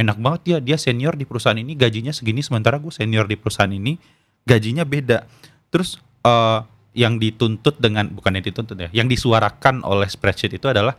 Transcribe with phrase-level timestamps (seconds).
[0.00, 3.68] enak banget dia dia senior di perusahaan ini gajinya segini sementara gue senior di perusahaan
[3.68, 4.00] ini
[4.48, 5.28] gajinya beda.
[5.68, 6.64] Terus uh,
[6.96, 10.96] yang dituntut dengan bukan yang dituntut ya yang disuarakan oleh spreadsheet itu adalah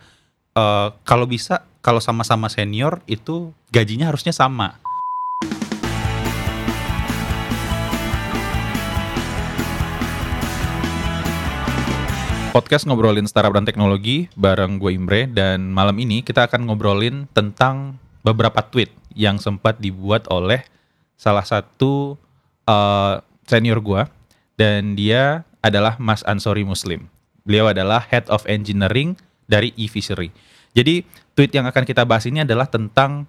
[0.54, 4.78] uh, kalau bisa kalau sama-sama senior itu gajinya harusnya sama.
[12.52, 17.96] Podcast ngobrolin startup dan teknologi bareng gue Imre dan malam ini kita akan ngobrolin tentang
[18.22, 20.64] beberapa tweet yang sempat dibuat oleh
[21.18, 22.18] salah satu
[22.66, 24.02] uh, senior gue
[24.58, 27.06] dan dia adalah Mas Ansori Muslim.
[27.46, 30.30] Beliau adalah Head of Engineering dari eFishery.
[30.72, 31.04] Jadi
[31.36, 33.28] tweet yang akan kita bahas ini adalah tentang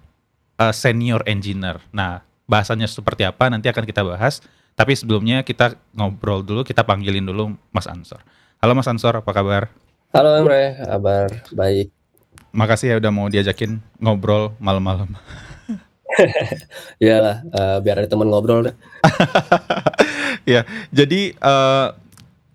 [0.57, 1.81] uh, senior engineer.
[1.91, 4.39] Nah, bahasanya seperti apa nanti akan kita bahas.
[4.73, 8.25] Tapi sebelumnya kita ngobrol dulu, kita panggilin dulu Mas Ansor.
[8.57, 9.69] Halo Mas Ansor, apa kabar?
[10.13, 12.02] Halo Emre, kabar baik.
[12.53, 15.17] Makasih ya udah mau diajakin ngobrol malam-malam.
[17.01, 18.75] Iyalah, uh, biar ada teman ngobrol deh.
[20.53, 20.61] ya,
[20.93, 21.97] jadi uh,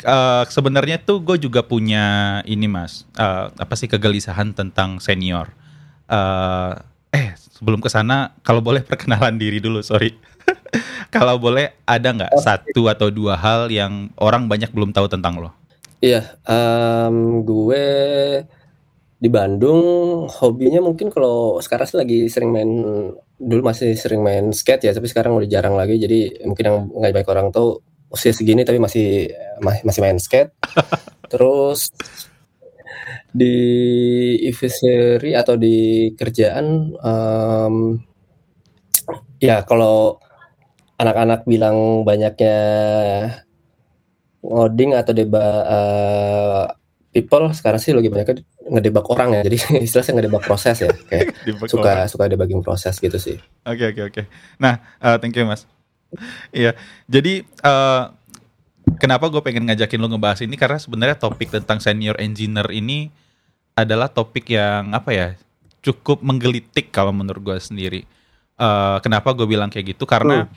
[0.06, 5.50] uh, sebenarnya tuh gue juga punya ini mas, uh, apa sih kegelisahan tentang senior.
[6.06, 6.78] Uh,
[7.10, 10.14] eh sebelum ke sana, kalau boleh perkenalan diri dulu, sorry.
[11.14, 12.38] kalau boleh ada nggak oh.
[12.38, 15.50] satu atau dua hal yang orang banyak belum tahu tentang lo?
[15.98, 17.82] Iya, um, gue
[19.18, 19.82] di Bandung
[20.30, 22.70] hobinya mungkin kalau sekarang sih lagi sering main
[23.34, 25.98] dulu masih sering main skate ya, tapi sekarang udah jarang lagi.
[25.98, 27.82] Jadi mungkin yang nggak banyak orang tahu
[28.14, 29.26] usia segini tapi masih
[29.62, 30.54] masih main skate.
[31.32, 31.90] Terus
[33.28, 33.56] di
[34.48, 37.98] eviseri atau di kerjaan um,
[39.38, 40.16] ya kalau
[40.98, 42.58] anak-anak bilang banyaknya
[44.42, 46.64] ngoding atau deba uh,
[47.12, 49.40] people sekarang sih lagi banyak ngedebak orang ya.
[49.48, 50.92] Jadi istilahnya ngedebak proses ya.
[51.08, 51.34] Kayak
[51.72, 52.08] suka orang.
[52.08, 53.36] suka debugging proses gitu sih.
[53.64, 54.12] Oke okay, oke okay, oke.
[54.12, 54.24] Okay.
[54.60, 55.64] nah uh, thank you mas.
[56.52, 56.72] Iya.
[57.04, 58.12] Jadi uh,
[58.96, 60.56] kenapa gue pengen ngajakin lo ngebahas ini?
[60.56, 63.12] Karena sebenarnya topik tentang senior engineer ini
[63.76, 65.28] adalah topik yang apa ya
[65.84, 68.02] cukup menggelitik kalau menurut gue sendiri.
[68.58, 70.08] Uh, kenapa gue bilang kayak gitu?
[70.08, 70.50] Karena hmm.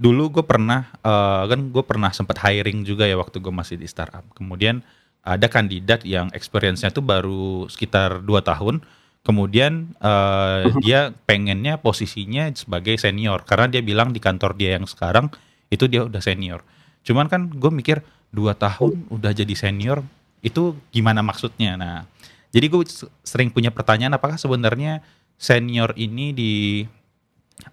[0.00, 3.84] dulu gue pernah uh, kan gue pernah sempat hiring juga ya waktu gue masih di
[3.90, 4.24] startup.
[4.32, 4.80] Kemudian
[5.22, 8.82] ada kandidat yang experience-nya tuh baru sekitar dua tahun.
[9.22, 15.30] Kemudian uh, dia pengennya posisinya sebagai senior karena dia bilang di kantor dia yang sekarang
[15.70, 16.66] itu dia udah senior.
[17.06, 18.02] Cuman kan gue mikir
[18.34, 20.02] dua tahun udah jadi senior
[20.42, 21.78] itu gimana maksudnya?
[21.78, 22.02] Nah,
[22.50, 22.82] jadi gue
[23.22, 25.06] sering punya pertanyaan apakah sebenarnya
[25.38, 26.52] senior ini di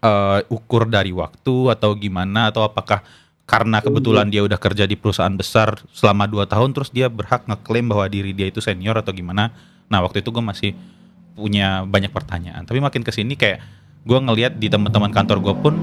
[0.06, 3.02] uh, ukur dari waktu atau gimana atau apakah
[3.50, 7.90] karena kebetulan dia udah kerja di perusahaan besar selama 2 tahun terus dia berhak ngeklaim
[7.90, 9.50] bahwa diri dia itu senior atau gimana.
[9.90, 10.78] Nah waktu itu gue masih
[11.34, 12.62] punya banyak pertanyaan.
[12.70, 13.58] Tapi makin ke sini kayak
[14.06, 15.74] gue ngelihat di teman-teman kantor gue pun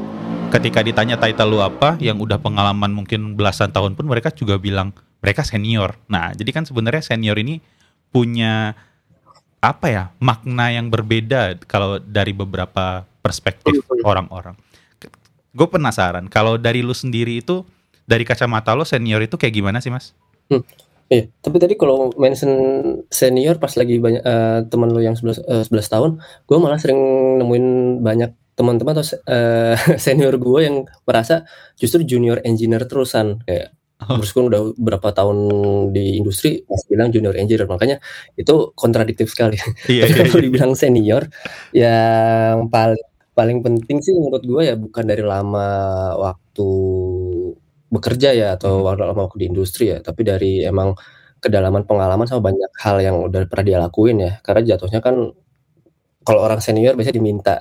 [0.54, 4.94] ketika ditanya title lu apa yang udah pengalaman mungkin belasan tahun pun mereka juga bilang
[5.18, 5.98] mereka senior.
[6.06, 7.58] Nah jadi kan sebenarnya senior ini
[8.14, 8.78] punya
[9.58, 14.54] apa ya makna yang berbeda kalau dari beberapa perspektif orang-orang.
[15.56, 17.64] Gue penasaran kalau dari lu sendiri itu
[18.04, 20.12] dari kacamata lo senior itu kayak gimana sih mas?
[20.52, 20.62] Hmm.
[21.06, 22.50] Iya, tapi tadi kalau mention
[23.14, 26.98] senior pas lagi banyak uh, teman lo yang 11, uh, 11 tahun, gue malah sering
[27.38, 27.66] nemuin
[28.02, 31.46] banyak teman-teman atau uh, senior gue yang merasa
[31.78, 34.20] justru junior engineer terusan kayak Oh.
[34.20, 35.38] Meskipun udah berapa tahun
[35.96, 37.96] di industri masih bilang junior engineer makanya
[38.36, 39.56] itu kontradiktif sekali.
[39.88, 40.46] Iya, Tapi iya, kalau iya.
[40.52, 41.22] dibilang senior
[41.72, 43.00] yang paling
[43.36, 45.68] paling penting sih menurut gue ya bukan dari lama
[46.16, 46.68] waktu
[47.92, 48.96] bekerja ya atau hmm.
[48.96, 50.96] lama waktu di industri ya, tapi dari emang
[51.38, 54.32] kedalaman pengalaman sama banyak hal yang udah pernah dia lakuin ya.
[54.40, 55.36] Karena jatuhnya kan
[56.26, 57.54] kalau orang senior biasanya diminta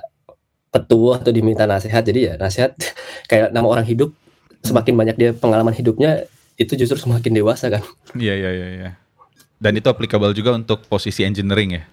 [0.72, 2.02] petua atau diminta nasihat.
[2.02, 2.72] Jadi ya nasihat
[3.30, 4.10] kayak nama orang hidup
[4.64, 6.24] semakin banyak dia pengalaman hidupnya
[6.56, 7.84] itu justru semakin dewasa kan.
[8.16, 8.68] Iya iya iya.
[8.72, 8.90] iya.
[9.60, 11.84] Dan itu applicable juga untuk posisi engineering ya.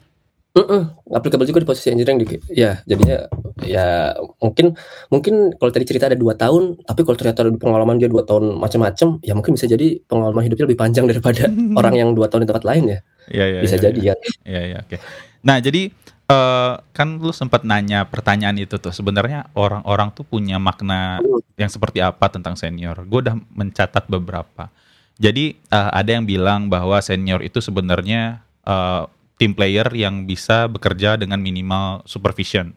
[0.54, 0.82] Mm -mm,
[1.18, 3.26] applicable juga di posisi engineering di, ya jadinya
[3.66, 4.78] ya mungkin
[5.10, 8.62] mungkin kalau tadi cerita ada dua tahun tapi kalau ternyata ada pengalaman dia dua tahun
[8.62, 11.50] macam-macam ya mungkin bisa jadi pengalaman hidupnya lebih panjang daripada
[11.82, 13.00] orang yang dua tahun di tempat lain ya,
[13.34, 15.00] ya, ya bisa ya, jadi ya ya ya oke okay.
[15.42, 15.90] nah jadi
[16.30, 21.20] uh, kan lu sempat nanya pertanyaan itu tuh sebenarnya orang-orang tuh punya makna
[21.58, 22.98] yang seperti apa tentang senior.
[23.06, 24.70] Gue udah mencatat beberapa.
[25.22, 29.06] Jadi uh, ada yang bilang bahwa senior itu sebenarnya uh,
[29.38, 32.74] team player yang bisa bekerja dengan minimal supervision.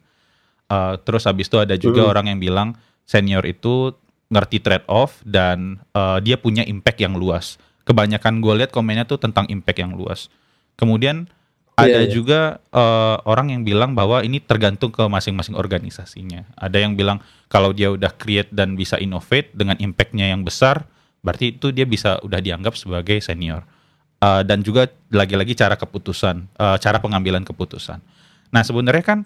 [0.67, 2.11] Uh, terus habis itu ada juga hmm.
[2.11, 2.69] orang yang bilang
[3.07, 3.95] senior itu
[4.27, 7.61] ngerti trade off dan uh, dia punya impact yang luas.
[7.87, 10.27] Kebanyakan gue lihat komennya tuh tentang impact yang luas.
[10.75, 11.31] Kemudian
[11.77, 12.13] Ada Iya iya.
[12.13, 12.41] juga
[12.73, 16.49] eh, orang yang bilang bahwa ini tergantung ke masing-masing organisasinya.
[16.57, 17.21] Ada yang bilang
[17.53, 20.89] kalau dia udah create dan bisa innovate dengan impactnya yang besar,
[21.21, 23.69] berarti itu dia bisa udah dianggap sebagai senior.
[24.27, 28.03] Eh, dan juga lagi-lagi cara keputusan, eh, cara pengambilan keputusan.
[28.51, 29.19] Nah sebenarnya kan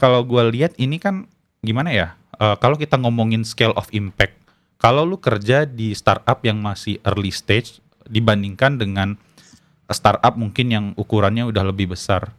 [0.00, 1.28] kalau gue lihat ini kan
[1.60, 2.08] gimana ya?
[2.40, 4.32] Eh, kalau kita ngomongin scale of impact,
[4.80, 9.20] kalau lu kerja di startup yang masih early stage dibandingkan dengan
[9.92, 12.32] startup mungkin yang ukurannya udah lebih besar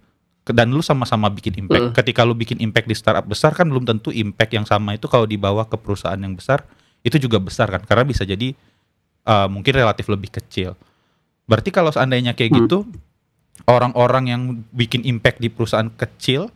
[0.48, 1.92] dan lu sama-sama bikin impact.
[1.92, 1.96] Mm.
[1.96, 5.28] Ketika lu bikin impact di startup besar kan belum tentu impact yang sama itu kalau
[5.28, 6.64] dibawa ke perusahaan yang besar
[7.04, 8.56] itu juga besar kan karena bisa jadi
[9.28, 10.80] uh, mungkin relatif lebih kecil.
[11.48, 12.60] Berarti kalau seandainya kayak Hmm.
[12.64, 12.78] gitu
[13.66, 16.52] orang-orang yang bikin impact di perusahaan kecil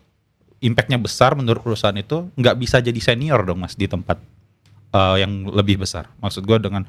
[0.62, 4.22] impactnya besar menurut perusahaan itu nggak bisa jadi senior dong mas di tempat
[4.94, 6.12] uh, yang lebih besar.
[6.22, 6.86] Maksud gue dengan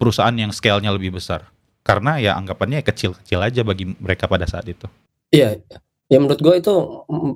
[0.00, 1.52] perusahaan yang scale-nya lebih besar.
[1.84, 4.88] Karena ya anggapannya kecil-kecil aja bagi mereka pada saat itu.
[5.28, 5.60] Iya,
[6.08, 6.74] ya menurut gue itu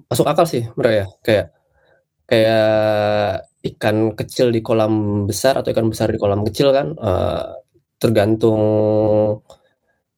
[0.08, 1.06] masuk akal sih, Bro ya.
[1.20, 1.52] Kayak
[2.24, 3.44] kayak
[3.76, 7.44] ikan kecil di kolam besar atau ikan besar di kolam kecil kan eh,
[8.00, 8.60] tergantung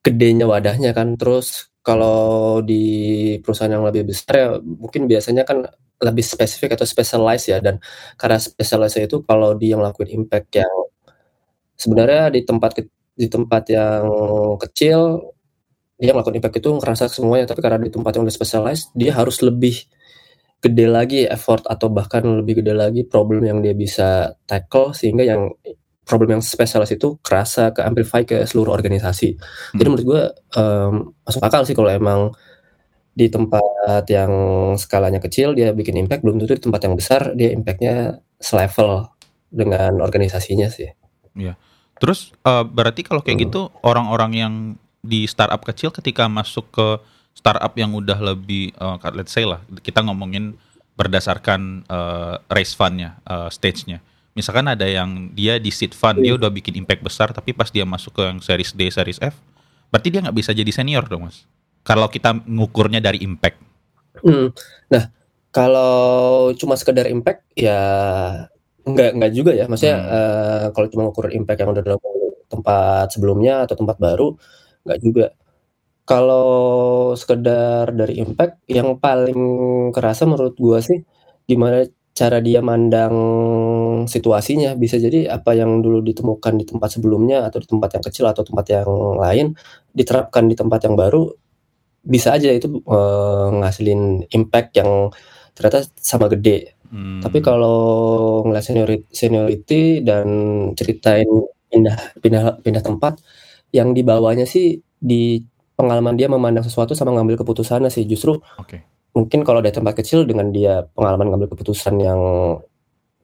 [0.05, 1.17] gedenya wadahnya kan.
[1.20, 2.85] Terus kalau di
[3.41, 5.64] perusahaan yang lebih besar ya mungkin biasanya kan
[6.00, 7.81] lebih spesifik atau specialized ya dan
[8.17, 10.75] karena specialized itu kalau dia ngelakuin impact yang
[11.76, 12.73] sebenarnya di tempat
[13.17, 14.05] di tempat yang
[14.61, 15.32] kecil
[16.00, 19.44] dia ngelakuin impact itu ngerasa semuanya tapi karena di tempat yang udah specialized dia harus
[19.44, 19.85] lebih
[20.61, 25.52] gede lagi effort atau bahkan lebih gede lagi problem yang dia bisa tackle sehingga yang
[26.11, 29.39] problem yang spesialis itu kerasa ke amplify ke seluruh organisasi.
[29.39, 29.95] Jadi Hmm.
[29.95, 30.23] menurut gue
[30.59, 30.93] em,
[31.23, 32.35] masuk akal sih kalau emang
[33.15, 34.33] di tempat yang
[34.75, 39.07] skalanya kecil dia bikin impact belum tentu di tempat yang besar dia impactnya selevel
[39.51, 40.91] dengan organisasinya sih.
[42.01, 43.47] Terus eh, berarti kalau kayak Hmm.
[43.47, 44.55] gitu orang-orang yang
[45.05, 46.89] di startup kecil ketika masuk ke
[47.37, 50.57] startup yang udah lebih eh, let's say lah kita ngomongin
[50.97, 54.01] berdasarkan eh, raise fundnya, eh, stage-nya.
[54.31, 56.41] Misalkan ada yang dia di seed fund dia Hmm.
[56.41, 59.35] udah bikin impact besar tapi pas dia masuk ke yang series D, series F,
[59.91, 61.44] berarti dia nggak bisa jadi senior dong mas.
[61.82, 63.59] Kalau kita ngukurnya dari impact.
[64.23, 64.55] Hmm.
[64.87, 65.11] Nah,
[65.50, 67.79] kalau cuma sekedar impact ya
[68.87, 69.65] enggak enggak juga ya.
[69.67, 70.15] Maksudnya Hmm.
[70.15, 72.00] eh, kalau cuma ngukur impact yang udah dalam
[72.50, 74.35] tempat sebelumnya atau tempat baru
[74.87, 75.26] enggak juga.
[76.06, 76.49] Kalau
[77.15, 79.38] sekedar dari impact yang paling
[79.94, 81.03] kerasa menurut gua sih
[81.47, 83.15] gimana cara dia mandang
[84.06, 84.76] situasinya.
[84.79, 88.43] Bisa jadi apa yang dulu ditemukan di tempat sebelumnya atau di tempat yang kecil atau
[88.47, 89.47] tempat yang lain
[89.93, 91.29] diterapkan di tempat yang baru
[92.00, 95.12] bisa aja itu eh, ngasilin impact yang
[95.52, 96.79] ternyata sama gede.
[96.91, 97.20] Hmm.
[97.23, 100.26] Tapi kalau ngeliat seniority, seniority dan
[100.75, 101.29] ceritain
[101.70, 103.23] pindah pindah pindah tempat
[103.70, 105.38] yang dibawanya sih di
[105.79, 108.85] pengalaman dia memandang sesuatu sama ngambil keputusannya sih justru Oke.
[109.17, 112.20] mungkin kalau dari tempat kecil dengan dia pengalaman ngambil keputusan yang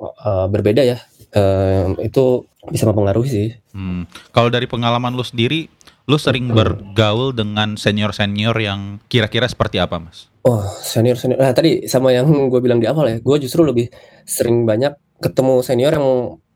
[0.01, 0.99] eh, berbeda ya
[1.37, 3.49] eh, itu bisa mempengaruhi sih.
[3.77, 4.09] Hmm.
[4.35, 5.71] Kalau dari pengalaman lu sendiri,
[6.07, 10.31] lu sering bergaul dengan senior-senior yang kira-kira seperti apa mas?
[10.47, 11.39] Oh, senior senior.
[11.43, 13.91] Nah, tadi sama yang gue bilang di awal ya, gue justru lebih
[14.27, 16.09] sering banyak ketemu senior yang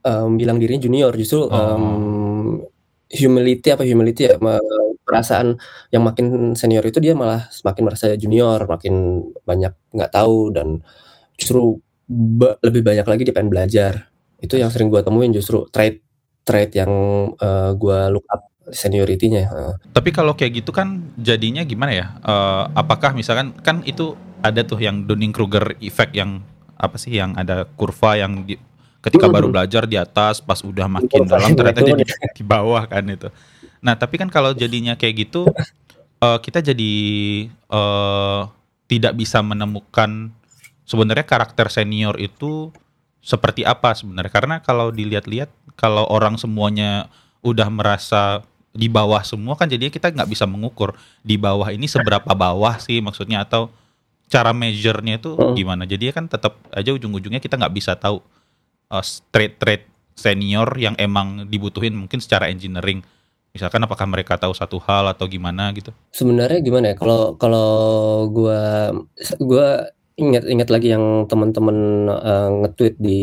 [0.07, 1.13] em, bilang dirinya junior.
[1.15, 1.55] Justru Oh.
[1.55, 1.85] em,
[3.11, 4.39] humility apa humility ya,
[5.03, 5.59] perasaan
[5.91, 10.79] yang makin senior itu dia malah semakin merasa junior, makin banyak nggak tahu dan
[11.35, 14.11] justru ba- lebih banyak lagi dia pengen belajar.
[14.43, 16.03] Itu yang sering gue temuin justru trait
[16.43, 16.91] trait yang
[17.39, 19.43] eh, gue look up seniority-nya.
[19.47, 19.75] Heeh.
[19.95, 22.07] Tapi kalau kayak gitu kan jadinya gimana ya?
[22.19, 26.43] Eh, apakah misalkan kan itu ada tuh yang Dunning Kruger effect yang
[26.81, 28.57] apa sih yang ada kurva yang di,
[29.05, 29.37] ketika Hmm.
[29.37, 32.03] baru belajar di atas pas udah makin Kurva dalam ternyata jadi
[32.41, 33.29] di bawah kan itu.
[33.85, 35.45] Nah tapi kan kalau jadinya kayak gitu
[36.19, 36.93] eh, kita jadi
[37.53, 38.41] eh,
[38.89, 40.33] tidak bisa menemukan
[40.91, 42.75] sebenarnya karakter senior itu
[43.23, 47.07] seperti apa sebenarnya karena kalau dilihat-lihat kalau orang semuanya
[47.47, 48.43] udah merasa
[48.75, 52.99] di bawah semua kan jadinya kita nggak bisa mengukur di bawah ini seberapa bawah sih
[52.99, 53.71] maksudnya atau
[54.31, 55.55] cara measure-nya itu Hmm.
[55.55, 58.23] gimana jadi kan tetap aja ujung-ujungnya kita nggak bisa tahu
[58.91, 63.03] uh, trait-trait senior yang emang dibutuhin mungkin secara engineering
[63.51, 66.97] misalkan apakah mereka tahu satu hal atau gimana gitu Sebenarnya gimana ya?
[66.97, 67.69] Kalau kalau
[68.31, 68.95] gua
[69.43, 71.77] gua ingat-ingat lagi yang teman-teman
[72.13, 73.19] eh, nge-tweet di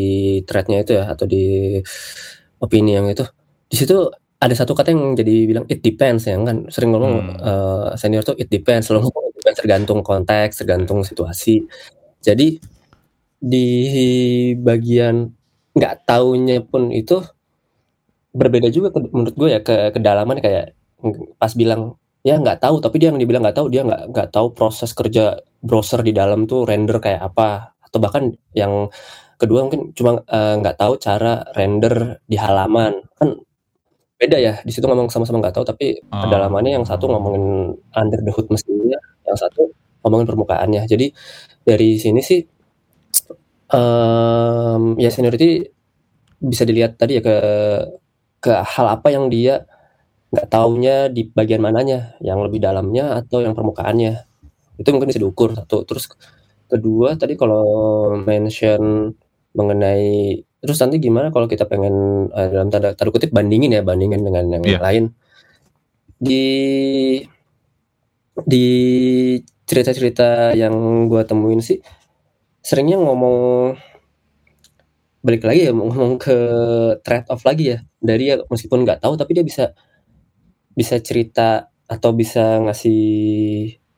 [0.46, 1.42] thread-nya itu ya atau di
[2.58, 3.24] opini yang itu.
[3.70, 3.96] Di situ
[4.38, 7.38] ada satu kata yang jadi bilang it depends ya kan sering ngomong Hmm.
[7.42, 11.66] eh, senior tuh it depends selalu ngomong it depends tergantung konteks tergantung situasi
[12.22, 12.54] jadi
[13.42, 13.66] di
[14.62, 15.34] bagian
[15.74, 17.18] nggak taunya pun itu
[18.30, 20.74] berbeda juga ke- menurut gue ya ke kedalaman kayak
[21.38, 21.98] pas bilang
[22.28, 25.40] ya nggak tahu tapi dia yang dibilang nggak tahu dia nggak nggak tahu proses kerja
[25.64, 27.72] browser di dalam tuh render kayak apa.
[27.80, 28.92] Atau bahkan yang
[29.40, 33.00] kedua mungkin cuma uh, nggak tahu cara render di halaman.
[33.16, 33.40] Kan
[34.18, 36.22] beda ya di situ ngomong sama-sama nggak tahu tapi oh.
[36.26, 39.72] kedalamannya yang satu ngomongin under the hood mesinnya yang satu
[40.04, 40.82] ngomongin permukaannya.
[40.84, 41.06] Jadi
[41.64, 42.40] dari sini sih
[43.72, 45.64] um, ya seniority
[46.38, 47.36] bisa dilihat tadi ya ke
[48.38, 49.66] ke hal apa yang dia
[50.28, 54.24] nggak taunya di bagian mananya, yang lebih dalamnya atau yang permukaannya.
[54.76, 55.84] Itu mungkin bisa diukur satu.
[55.88, 56.12] Terus
[56.68, 57.64] kedua tadi kalau
[58.20, 59.12] mention
[59.56, 64.20] mengenai terus nanti gimana kalau kita pengen uh, dalam tanda tanda kutip bandingin ya bandingin
[64.20, 64.82] dengan yang yeah.
[64.82, 65.14] lain
[66.18, 66.44] di
[68.42, 68.66] di
[69.64, 71.78] cerita-cerita yang gue temuin sih
[72.62, 73.38] seringnya ngomong
[75.22, 76.36] balik lagi ya ngomong ke
[77.02, 79.74] trade off lagi ya dari ya meskipun nggak tahu tapi dia bisa
[80.78, 83.02] bisa cerita atau bisa ngasih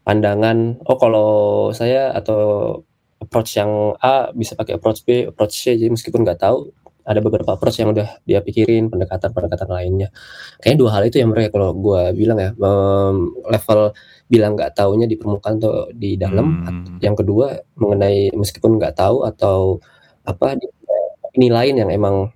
[0.01, 1.31] pandangan oh kalau
[1.77, 2.41] saya atau
[3.21, 5.77] approach yang A bisa pakai approach B approach C.
[5.77, 6.73] Jadi meskipun nggak tahu
[7.05, 10.09] ada beberapa approach yang udah dia pikirin pendekatan-pendekatan lainnya.
[10.63, 12.51] Kayaknya dua hal itu yang mereka kalau gue bilang ya.
[12.57, 13.93] Um, level
[14.33, 16.65] bilang nggak taunya di permukaan atau di dalam.
[16.65, 16.97] Hmm.
[17.05, 19.77] yang kedua mengenai meskipun nggak tahu atau
[20.25, 20.57] apa
[21.37, 22.33] ini lain yang emang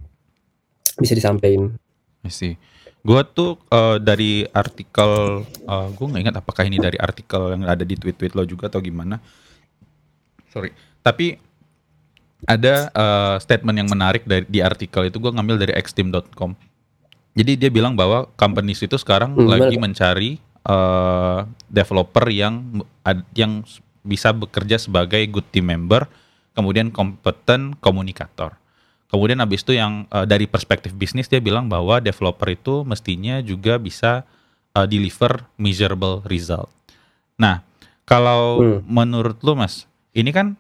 [1.01, 1.81] bisa disampaikan.
[2.29, 2.74] sih
[3.05, 7.69] Gue tuh uh, dari artikel, uh, eh, gue nggak ingat apakah ini dari artikel yang
[7.69, 9.21] ada di tweet-tweet lo juga atau gimana.
[10.49, 10.73] Sorry,
[11.05, 11.37] tapi
[12.49, 16.57] ada uh, statement yang menarik dari di artikel itu gue ngambil dari xteam.com.
[17.37, 19.85] Jadi dia bilang bahwa companies itu sekarang hmm, lagi bener.
[19.85, 22.81] mencari uh, developer yang
[23.37, 23.69] yang
[24.01, 26.09] bisa bekerja sebagai good team member,
[26.57, 28.57] kemudian kompeten komunikator.
[29.15, 33.79] Kemudian habis itu yang uh, dari perspektif bisnis dia bilang bahwa developer itu mestinya juga
[33.79, 34.27] bisa
[34.75, 36.67] uh, deliver measurable result.
[37.39, 37.63] Nah,
[38.03, 38.81] kalau hmm.
[38.91, 40.59] menurut lu Mas, ini kan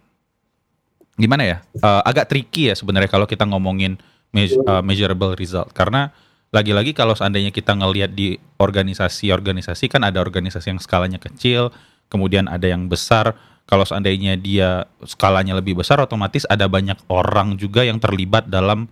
[1.19, 1.57] gimana ya?
[1.83, 3.99] Uh, agak tricky ya sebenarnya kalau kita ngomongin
[4.39, 6.15] uh, measurable result karena
[6.55, 11.75] lagi-lagi kalau seandainya kita ngelihat di organisasi-organisasi kan ada organisasi yang skalanya kecil,
[12.07, 13.35] kemudian ada yang besar
[13.65, 18.85] kalau seandainya dia skalanya lebih besar otomatis ada banyak orang juga yang terlibat dalam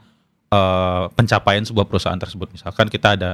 [0.48, 2.56] uh, pencapaian sebuah perusahaan tersebut.
[2.56, 3.30] Misalkan kita ada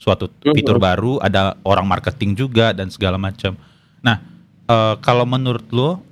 [0.00, 0.54] suatu mhm.
[0.56, 3.54] fitur baru ada orang marketing juga dan segala macam.
[4.02, 4.18] Nah
[4.66, 6.02] uh, kalau menurut lo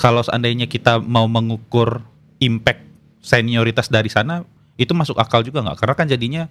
[0.00, 2.00] kalau seandainya kita mau mengukur
[2.40, 2.82] impact
[3.20, 4.42] senioritas dari sana
[4.80, 5.78] itu masuk akal juga nggak?
[5.84, 6.42] Karena kan jadinya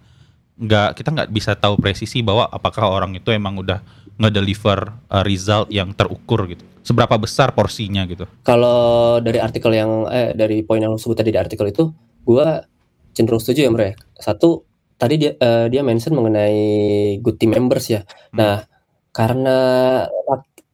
[0.53, 3.81] nggak kita nggak bisa tahu presisi bahwa apakah orang itu emang udah
[4.21, 8.27] ngedeliver uh, result yang terukur gitu seberapa besar porsinya gitu?
[8.43, 11.89] Kalau dari artikel yang eh dari poin yang lu sebut tadi di artikel itu,
[12.27, 12.47] gue
[13.15, 14.03] cenderung setuju ya mereka.
[14.19, 14.67] Satu
[14.99, 18.03] tadi dia uh, dia mention mengenai good team members ya.
[18.03, 18.37] Hmm.
[18.37, 18.55] Nah
[19.15, 19.57] karena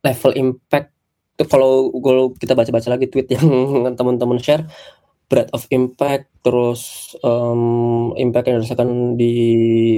[0.02, 0.90] level impact
[1.48, 3.48] kalau kalau kita baca-baca lagi tweet yang
[3.96, 4.68] teman-teman share
[5.30, 9.34] breadth of impact terus um, impact yang dirasakan di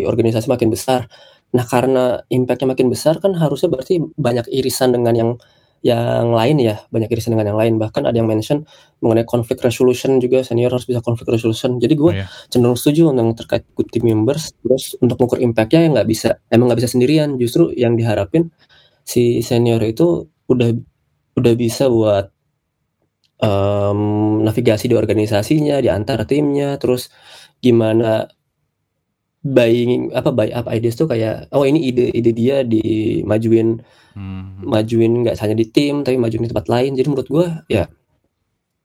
[0.04, 1.08] organisasi makin besar.
[1.52, 5.32] Nah karena impactnya makin besar kan harusnya berarti banyak irisan dengan yang
[5.82, 7.74] yang lain ya, banyak irisan dengan yang lain.
[7.82, 8.70] Bahkan ada yang mention
[9.02, 11.82] mengenai conflict resolution juga senior harus bisa conflict resolution.
[11.82, 12.30] Jadi gue oh, yeah.
[12.54, 14.54] cenderung setuju untuk terkait good team members.
[14.62, 17.34] Terus untuk mengukur impactnya yang nggak bisa, emang nggak bisa sendirian.
[17.42, 18.54] Justru yang diharapin
[19.02, 20.70] si senior itu udah
[21.34, 22.30] udah bisa buat
[23.42, 27.10] um, navigasi di organisasinya, di antar timnya, terus
[27.58, 28.30] gimana
[29.42, 33.82] buying apa buy up ideas tuh kayak oh ini ide ide dia dimajuin.
[34.12, 34.60] Hmm.
[34.68, 37.00] majuin nggak hanya di tim tapi majuin di tempat lain.
[37.00, 37.88] Jadi menurut gue ya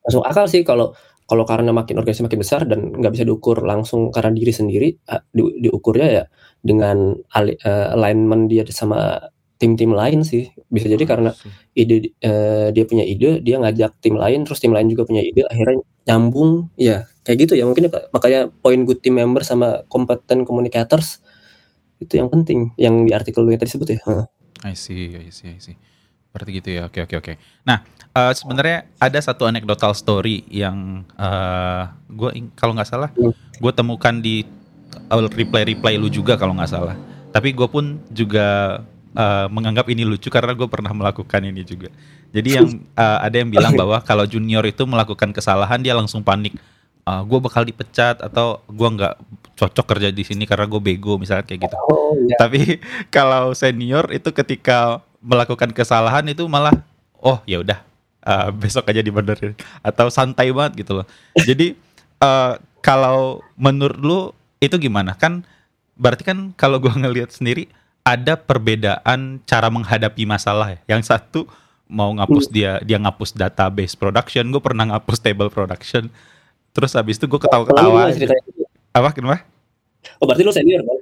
[0.06, 0.94] langsung akal sih kalau
[1.26, 4.88] kalau karena makin organisasi makin besar dan nggak bisa diukur langsung karena diri sendiri
[5.34, 6.24] di, diukurnya ya
[6.62, 9.18] dengan uh, alignment dia sama
[9.58, 10.46] tim-tim lain sih.
[10.70, 11.34] Bisa jadi karena
[11.74, 15.42] ide uh, dia punya ide dia ngajak tim lain terus tim lain juga punya ide
[15.42, 20.46] akhirnya nyambung ya kayak gitu ya mungkin ya, makanya poin good team member sama kompeten
[20.46, 21.18] communicators
[21.98, 24.00] itu yang penting yang di artikel yang tadi sebut ya.
[24.62, 25.74] I see I see I see.
[26.30, 26.86] Seperti gitu ya.
[26.86, 27.32] Oke oke oke.
[27.66, 27.82] Nah
[28.14, 31.82] uh, sebenarnya ada satu anekdotal story yang uh, eh,
[32.14, 33.58] gue kalau nggak salah hmm.
[33.58, 34.46] gue temukan di
[35.10, 36.94] reply reply lu juga kalau nggak salah.
[37.34, 38.80] Tapi gue pun juga
[39.16, 41.88] uh, menganggap ini lucu karena gue pernah melakukan ini juga.
[42.30, 46.54] Jadi yang uh, ada yang bilang bahwa kalau junior itu melakukan kesalahan dia langsung panik.
[47.06, 49.14] Uh, gue bakal dipecat atau gue nggak
[49.54, 51.76] cocok kerja di sini karena gue bego misalnya kayak gitu.
[51.86, 52.34] Oh, iya.
[52.34, 52.82] Tapi
[53.14, 56.74] kalau senior itu ketika melakukan kesalahan itu malah
[57.22, 57.78] oh ya udah
[58.26, 59.54] uh, besok aja dibenerin
[59.86, 61.06] atau santai banget gitu loh.
[61.38, 61.78] Jadi
[62.20, 64.20] uh, kalau menurut lu
[64.58, 65.46] itu gimana kan?
[65.96, 67.70] Berarti kan kalau gue ngelihat sendiri
[68.06, 70.78] ada perbedaan cara menghadapi masalah ya.
[70.98, 71.40] Yang satu
[71.86, 76.10] mau ngapus dia dia ngapus database production, gue pernah ngapus table production.
[76.76, 77.88] Terus habis itu gue ketawa-ketawa.
[77.88, 78.68] Kalau lu ceritanya gitu.
[78.92, 79.48] Apa kenapa?
[80.20, 80.98] Oh berarti lu senior kan?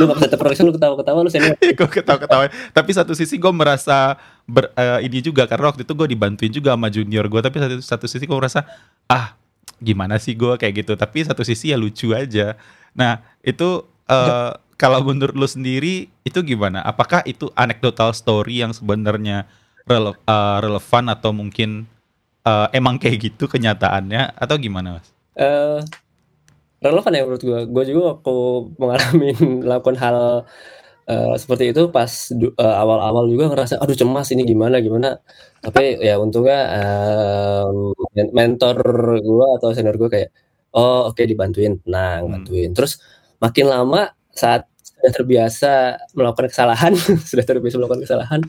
[0.00, 1.52] Lu waktu data production lu ketawa-ketawa lu senior.
[1.78, 2.48] gue ketawa-ketawa.
[2.72, 4.16] Tapi satu sisi gue merasa
[4.48, 7.40] ber, eh, ini juga karena waktu itu gue dibantuin juga sama junior gue.
[7.44, 8.64] Tapi satu, satu sisi gue merasa
[9.06, 9.36] ah
[9.78, 10.92] gimana sih gue kayak gitu.
[10.96, 12.56] Tapi satu sisi ya lucu aja.
[12.96, 16.80] Nah itu eh, kalau menurut lu sendiri itu gimana?
[16.82, 19.44] Apakah itu anecdotal story yang sebenarnya
[19.84, 21.84] rele- eh, relevan atau mungkin
[22.42, 25.17] eh, emang kayak gitu kenyataannya atau gimana mas?
[25.38, 25.78] Eh
[26.78, 27.60] relevan ya menurut gua.
[27.66, 28.34] Gua juga waktu
[28.78, 29.28] mengalami
[29.66, 30.16] melakukan hal
[31.10, 35.18] eh, seperti itu pas eh, awal-awal juga ngerasa aduh cemas ini gimana gimana.
[35.64, 36.58] Tapi ya untungnya
[38.14, 38.76] men- mentor
[39.22, 40.30] gua atau senior gua kayak
[40.74, 42.32] oh oke dibantuin, tenang Hmm.
[42.42, 42.70] bantuin.
[42.76, 43.00] Terus
[43.42, 45.72] makin lama saat sudah terbiasa
[46.14, 46.92] melakukan kesalahan,
[47.30, 48.40] sudah terbiasa melakukan kesalahan,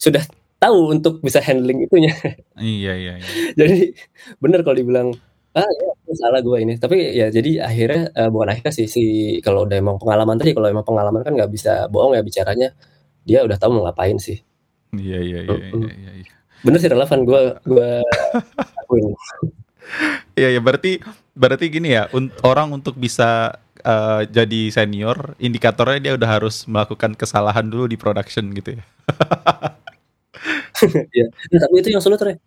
[0.00, 0.24] sudah
[0.60, 2.12] tahu untuk bisa handling itunya.
[2.60, 3.12] Iya iya.
[3.20, 3.28] iya.
[3.60, 3.92] jadi
[4.40, 5.08] bener kalau dibilang
[5.50, 9.02] ah ya salah gue ini tapi ya jadi akhirnya eh, bukan akhirnya sih si
[9.42, 12.70] kalau udah emang pengalaman tadi kalau emang pengalaman kan nggak bisa bohong ya bicaranya
[13.26, 14.38] dia udah tahu mau ngapain sih
[14.90, 15.86] Iya iya iya iya.
[15.86, 16.32] iya, iya.
[16.62, 17.90] bener sih relevan gue gue
[18.78, 19.10] akuin
[20.38, 21.02] Iya ya berarti
[21.34, 27.18] berarti gini ya un- orang untuk bisa eh, jadi senior indikatornya dia udah harus melakukan
[27.18, 28.82] kesalahan dulu di production gitu ya.
[31.18, 32.38] ya Nah, tapi itu yang sulit re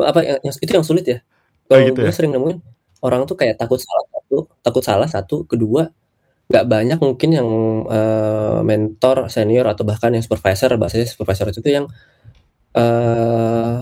[0.00, 1.18] apa yang, yang- itu yang sulit ya
[1.72, 2.14] Oh, kalau gitu gue ya?
[2.14, 2.58] sering nemuin
[3.02, 5.88] orang tuh kayak takut salah satu takut salah satu kedua
[6.46, 7.48] nggak banyak mungkin yang
[7.88, 11.86] eh, mentor senior atau bahkan yang supervisor bahasanya supervisor itu yang
[12.72, 13.76] eh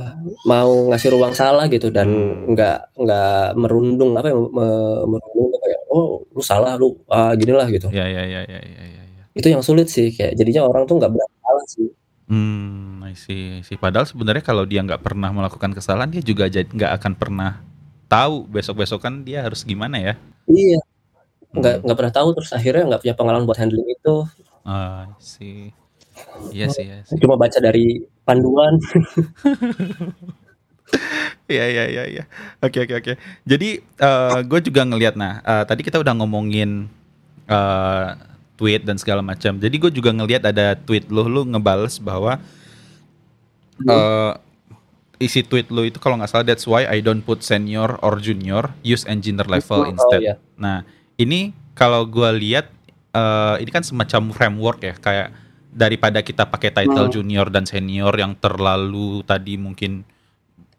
[0.46, 2.50] mau ngasih ruang salah gitu dan Hmm.
[2.54, 7.70] nggak nggak merundung apa ya me- merundung kayak oh lu salah lu ah gini lah
[7.70, 9.02] gitu Iya iya iya iya iya iya.
[9.06, 9.22] iya.
[9.30, 11.88] itu yang sulit sih kayak jadinya orang tuh nggak berani salah sih
[12.30, 13.74] Hmm, I see, I see.
[13.74, 17.58] Padahal sebenarnya kalau dia nggak pernah melakukan kesalahan dia juga nggak akan pernah
[18.10, 20.14] tahu besok-besok kan dia harus gimana ya.
[20.50, 20.78] iya
[21.54, 21.82] nggak Hmm.
[21.86, 24.16] nggak pernah tahu terus akhirnya nggak punya pengalaman buat handling itu
[24.62, 25.72] Ah, see.
[26.52, 27.16] Iya sih, iya sih.
[27.16, 28.76] cuma baca dari panduan
[31.50, 32.24] Iya iya iya iya.
[32.62, 33.12] Oke oke oke.
[33.46, 33.68] Jadi
[34.46, 36.86] gue juga ngelihat nah eh, tadi kita udah ngomongin
[37.50, 38.08] eh,
[38.54, 39.58] tweet dan segala macam.
[39.58, 42.38] Jadi gue juga ngelihat ada tweet lu lu ngebales bahwa
[43.80, 44.32] eh,
[45.20, 48.72] isi tweet lu itu kalau nggak salah that's why I don't put senior or junior
[48.80, 50.20] use engineer level oh instead.
[50.20, 50.82] iya Nah
[51.14, 52.72] ini kalau gue lihat
[53.12, 55.28] eh, ini kan semacam framework ya kayak
[55.70, 57.14] daripada kita pakai title Hmm.
[57.14, 60.02] junior dan senior yang terlalu tadi mungkin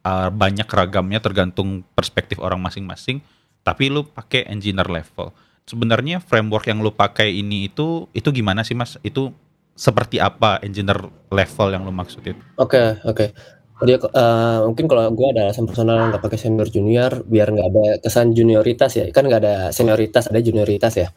[0.04, 3.24] uh, banyak ragamnya tergantung perspektif orang masing-masing
[3.64, 5.32] tapi lu pakai engineer level
[5.64, 9.32] sebenarnya framework yang lu pakai ini itu itu gimana sih mas itu
[9.72, 11.00] seperti apa engineer
[11.32, 13.32] level yang lu maksud itu Oke, oke.
[13.82, 17.86] Jadi eh, mungkin kalau gue ada alasan personal nggak pakai senior junior biar nggak ada
[17.98, 19.06] kesan junioritas ya.
[19.10, 21.10] Kan nggak ada senioritas, ada junioritas ya.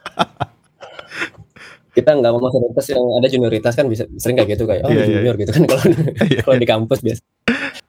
[1.96, 4.96] Kita nggak mau senioritas yang ada junioritas kan bisa sering kayak gitu kayak oh Iya,
[4.96, 5.84] lu iya, junior gitu kan kalau
[6.24, 7.22] Iya, kalau di kampus biasa.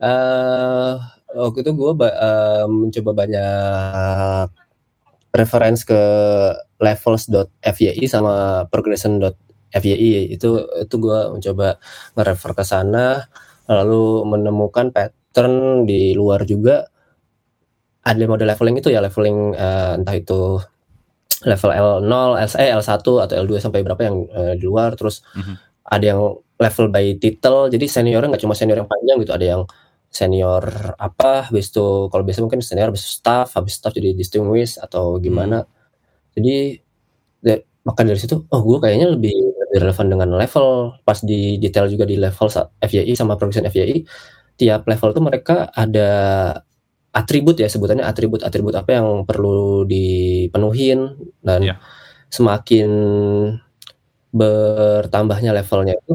[0.04, 0.94] Eh
[1.40, 1.92] waktu itu gue
[2.68, 4.48] mencoba banyak
[5.36, 6.02] reference ke
[6.80, 11.80] levels.fyi sama progression.fyi itu itu gue mencoba
[12.16, 13.28] nge-refer ke sana
[13.70, 16.86] lalu menemukan pattern di luar juga.
[18.06, 20.62] Ada model leveling itu ya leveling eh, entah itu
[21.46, 24.94] level L0, L, eh, L1 atau L2 sampai berapa yang eh, di luar.
[24.94, 25.56] Terus Mhm.
[25.90, 26.22] ada yang
[26.62, 29.62] level by title jadi seniornya nggak cuma senior yang panjang gitu ada yang
[30.08, 30.64] senior
[30.96, 35.68] apa habis itu kalau biasa mungkin senior habis staff habis staff jadi distinguished atau gimana.
[36.38, 36.85] Jadi de-
[37.86, 40.68] maka dari situ oh gue kayaknya lebih lebih relevan dengan level
[41.06, 42.48] pas di detail juga di level
[42.82, 44.02] FYI sama progression FYI
[44.58, 46.10] tiap level tuh mereka ada
[47.12, 51.76] atribut ya sebutannya atribut-atribut apa yang perlu dipenuhin dan Iya.
[52.28, 52.90] semakin
[54.34, 56.14] bertambahnya levelnya itu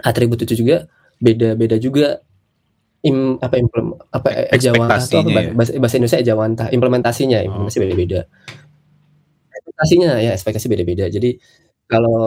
[0.00, 0.86] atribut itu juga
[1.18, 2.22] beda-beda juga
[3.02, 5.52] im, apa implement apa ejawantah itu apa Ekspektasinya ya?
[5.56, 7.44] bahasa, bahasa Indonesia ejawantah implementasinya Oh.
[7.50, 8.20] implementasi beda-beda
[9.80, 11.30] ekspektasinya ya ekspektasi beda-beda jadi
[11.90, 12.20] kalau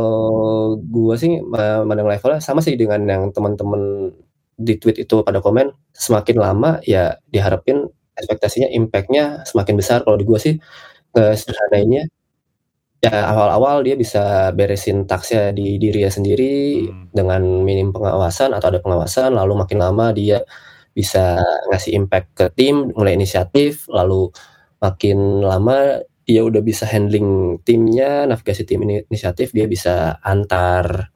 [0.94, 4.12] gua sih ma- mandang levelnya sama sih dengan yang teman-teman
[4.58, 7.88] di tweet itu pada komen semakin lama ya diharapin
[8.18, 10.56] ekspektasinya impactnya semakin besar kalau di gua sih
[11.14, 12.10] ke sederhanainnya
[13.04, 17.12] ya awal-awal dia bisa beresin taksnya di dirinya sendiri Hmm.
[17.12, 20.44] dengan minim pengawasan atau ada pengawasan lalu makin lama dia
[20.96, 24.30] bisa ngasih impact ke tim mulai inisiatif lalu
[24.80, 31.14] makin lama dia udah bisa handling timnya navigasi tim ini inisiatif dia bisa antar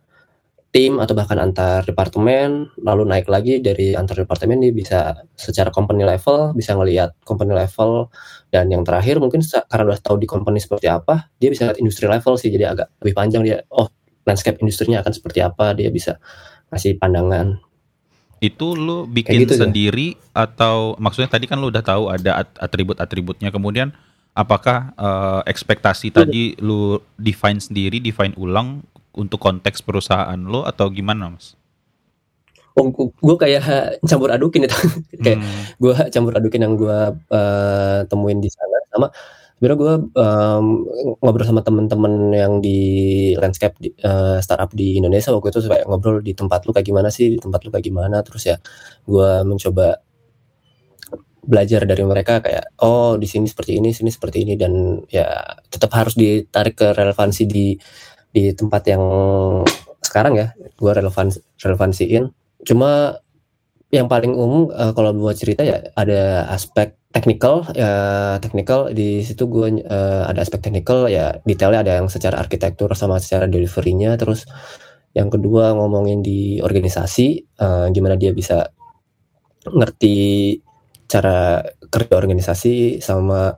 [0.77, 4.99] tim atau bahkan antar departemen, lalu naik lagi dari antar departemen dia bisa
[5.33, 8.11] secara company level, bisa ngelihat company level
[8.51, 12.05] dan yang terakhir mungkin karena udah tahu di company seperti apa, dia bisa lihat industri
[12.05, 13.57] level sih jadi agak lebih panjang dia.
[13.71, 13.87] Oh,
[14.27, 16.19] landscape industrinya akan seperti apa, dia bisa
[16.67, 17.57] kasih pandangan.
[18.37, 19.65] Itu lu bikin gitu ya?
[19.65, 20.45] sendiri ya?
[20.45, 23.95] atau maksudnya tadi kan lu udah tahu ada atribut-atributnya kemudian
[24.37, 28.85] apakah uh, ekspektasi tadi lu define sendiri, define ulang
[29.17, 31.57] untuk konteks perusahaan lo atau gimana, Mas?
[32.77, 34.77] Oh, gue kayak campur adukin itu,
[35.25, 35.81] kayak hmm.
[35.81, 36.99] gue campur adukin yang gue
[37.33, 39.09] uh, temuin di sana sama
[39.57, 40.65] sebenarnya gue um,
[41.17, 42.77] ngobrol sama temen-temen yang di
[43.41, 47.09] landscape di, uh, startup di Indonesia waktu itu supaya ngobrol di tempat lu kayak gimana
[47.09, 48.61] sih, di tempat lu kayak gimana, terus ya
[49.09, 49.97] gue mencoba
[51.47, 55.39] belajar dari mereka kayak oh di sini seperti ini sini seperti ini dan ya
[55.71, 57.71] tetap harus ditarik ke relevansi di
[58.27, 59.03] di tempat yang
[60.03, 61.27] sekarang ya gue relevan
[61.59, 62.29] relevansiin.
[62.63, 63.17] Cuma
[63.87, 69.47] yang paling umum uh, kalau buat cerita ya ada aspek technical ya technical di situ
[69.47, 74.19] gue uh, ada aspek technical ya detailnya ada yang secara arsitektur sama secara deliverynya.
[74.19, 74.43] Terus
[75.15, 78.69] yang kedua ngomongin di organisasi uh, gimana dia bisa
[79.67, 80.15] ngerti
[81.07, 83.55] cara kerja organisasi sama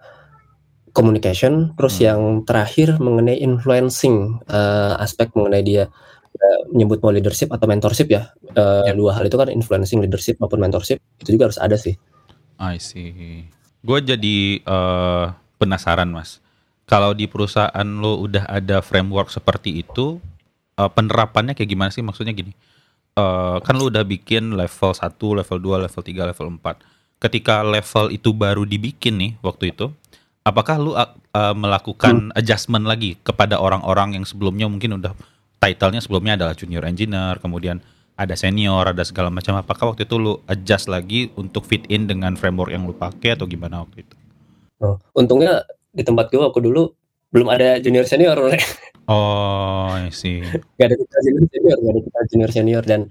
[0.93, 1.73] communication.
[1.75, 2.05] Terus hmm.
[2.05, 5.83] yang terakhir mengenai influencing uh, aspek mengenai dia
[6.33, 8.31] uh, menyebut mau leadership atau mentorship ya.
[8.53, 8.93] Uh, ya.
[8.93, 11.97] dua hal itu kan influencing leadership maupun mentorship itu juga harus ada sih.
[12.59, 13.45] I see.
[13.79, 16.43] Gue jadi uh, penasaran mas.
[16.89, 20.17] Kalau di perusahaan lo udah ada framework seperti itu
[20.75, 22.01] uh, penerapannya kayak gimana sih?
[22.01, 22.51] Maksudnya gini
[23.19, 28.09] uh, kan lo udah bikin level 1, level 2, level 3, level 4 ketika level
[28.09, 29.91] itu baru dibikin nih waktu itu,
[30.47, 31.07] apakah lu uh,
[31.53, 32.39] melakukan hmm.
[32.39, 35.13] adjustment lagi kepada orang-orang yang sebelumnya mungkin udah
[35.59, 37.83] titlenya sebelumnya adalah junior engineer, kemudian
[38.19, 39.55] ada senior, ada segala macam.
[39.55, 43.47] Apakah waktu itu lu adjust lagi untuk fit in dengan framework yang lu pakai atau
[43.47, 44.15] gimana waktu itu?
[44.79, 46.91] Oh, untungnya di tempat gue aku dulu
[47.31, 48.35] belum ada junior senior.
[49.07, 50.43] oh, sih.
[50.79, 53.01] Gak ada kita junior senior, gak ada kita junior senior dan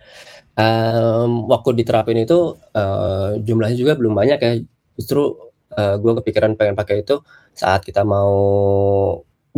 [0.58, 4.52] um, waktu diterapin itu uh, jumlahnya juga belum banyak ya.
[4.98, 5.22] Justru
[5.78, 7.22] uh, eh, gue kepikiran pengen pakai itu
[7.54, 8.34] saat kita mau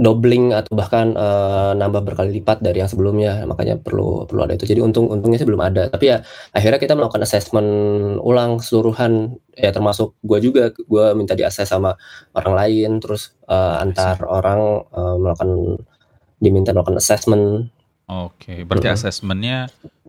[0.01, 3.45] doubling atau bahkan uh, nambah berkali lipat dari yang sebelumnya.
[3.49, 4.69] Makanya perlu perlu ada itu.
[4.69, 5.89] Jadi untung untungnya sih belum ada.
[5.89, 6.21] Tapi ya
[6.53, 7.71] akhirnya kita melakukan assessment
[8.21, 10.73] ulang seluruhan ya termasuk gue juga.
[10.77, 11.97] Gue minta di assess sama
[12.37, 12.91] orang lain.
[13.01, 15.81] Terus uh, antar orang uh, melakukan
[16.41, 17.69] diminta melakukan assessment
[18.11, 18.97] Oke, berarti hmm.
[18.99, 19.59] assessmentnya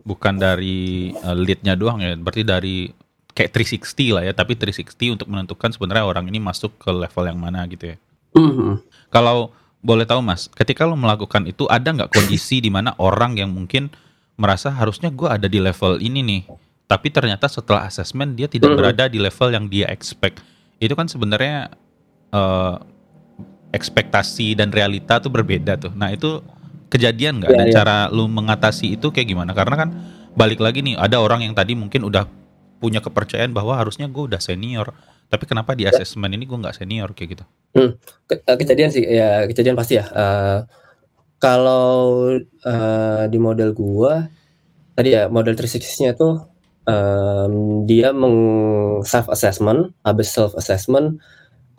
[0.02, 2.90] bukan dari uh, leadnya doang ya, berarti dari
[3.30, 7.38] kayak 360 lah ya, tapi 360 untuk menentukan sebenarnya orang ini masuk ke level yang
[7.38, 7.96] mana gitu ya.
[8.34, 8.82] Hmm.
[9.14, 13.54] Kalau boleh tahu mas, ketika lo melakukan itu ada nggak kondisi di mana orang yang
[13.54, 13.86] mungkin
[14.34, 16.42] merasa harusnya gue ada di level ini nih,
[16.90, 18.78] tapi ternyata setelah assessment dia tidak hmm.
[18.82, 20.42] berada di level yang dia expect.
[20.82, 21.70] Itu kan sebenarnya
[22.34, 22.82] uh,
[23.70, 25.94] ekspektasi dan realita tuh berbeda tuh.
[25.94, 26.42] Nah itu
[26.92, 27.50] kejadian nggak?
[27.50, 27.74] Ya, dan ya.
[27.80, 29.56] cara lu mengatasi itu kayak gimana?
[29.56, 29.88] Karena kan
[30.36, 32.28] balik lagi nih ada orang yang tadi mungkin udah
[32.76, 34.92] punya kepercayaan bahwa harusnya gue udah senior.
[35.32, 37.44] Tapi kenapa di asesmen ini gue nggak senior kayak gitu?
[37.72, 37.96] Hmm.
[38.28, 40.04] Ke eh, kejadian sih ya kejadian pasti ya.
[40.12, 40.58] Uh,
[41.40, 42.36] kalau
[42.68, 44.12] uh, di model gue
[44.92, 46.44] tadi ya model 360-nya tuh
[46.84, 48.36] um, dia meng
[49.02, 51.16] self assessment habis self assessment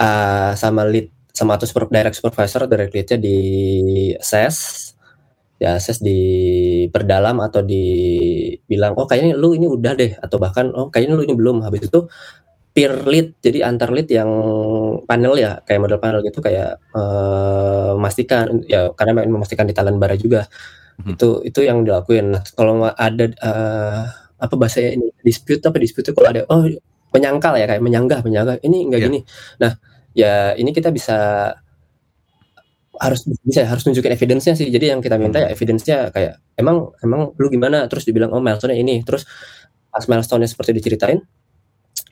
[0.01, 3.37] uh, sama lead sama atau super, direct supervisor direct leadnya di
[4.17, 4.92] assess
[5.61, 6.01] diakses
[6.89, 11.35] perdalam atau dibilang oh kayaknya lu ini udah deh atau bahkan oh kayaknya lu ini
[11.37, 12.09] belum habis itu
[12.73, 14.29] peer lead jadi antar lead yang
[15.05, 20.17] panel ya kayak model panel gitu kayak uh, memastikan ya karena memastikan di talent bara
[20.17, 20.49] juga
[20.99, 21.13] hmm.
[21.13, 24.03] itu itu yang dilakuin nah, kalau ada uh,
[24.41, 26.65] apa bahasanya ini dispute apa dispute kalau ada oh
[27.13, 29.07] menyangkal ya kayak menyanggah menyanggah ini enggak yeah.
[29.07, 29.19] gini
[29.61, 29.71] nah
[30.17, 31.17] ya ini kita bisa
[33.01, 34.69] harus bisa harus nunjukin evidence-nya sih.
[34.69, 35.55] Jadi yang kita minta ya hmm.
[35.57, 37.89] evidence-nya kayak emang emang lu gimana?
[37.89, 39.01] Terus dibilang oh milestone ini.
[39.01, 39.25] Terus
[39.89, 41.21] pas milestone-nya seperti diceritain,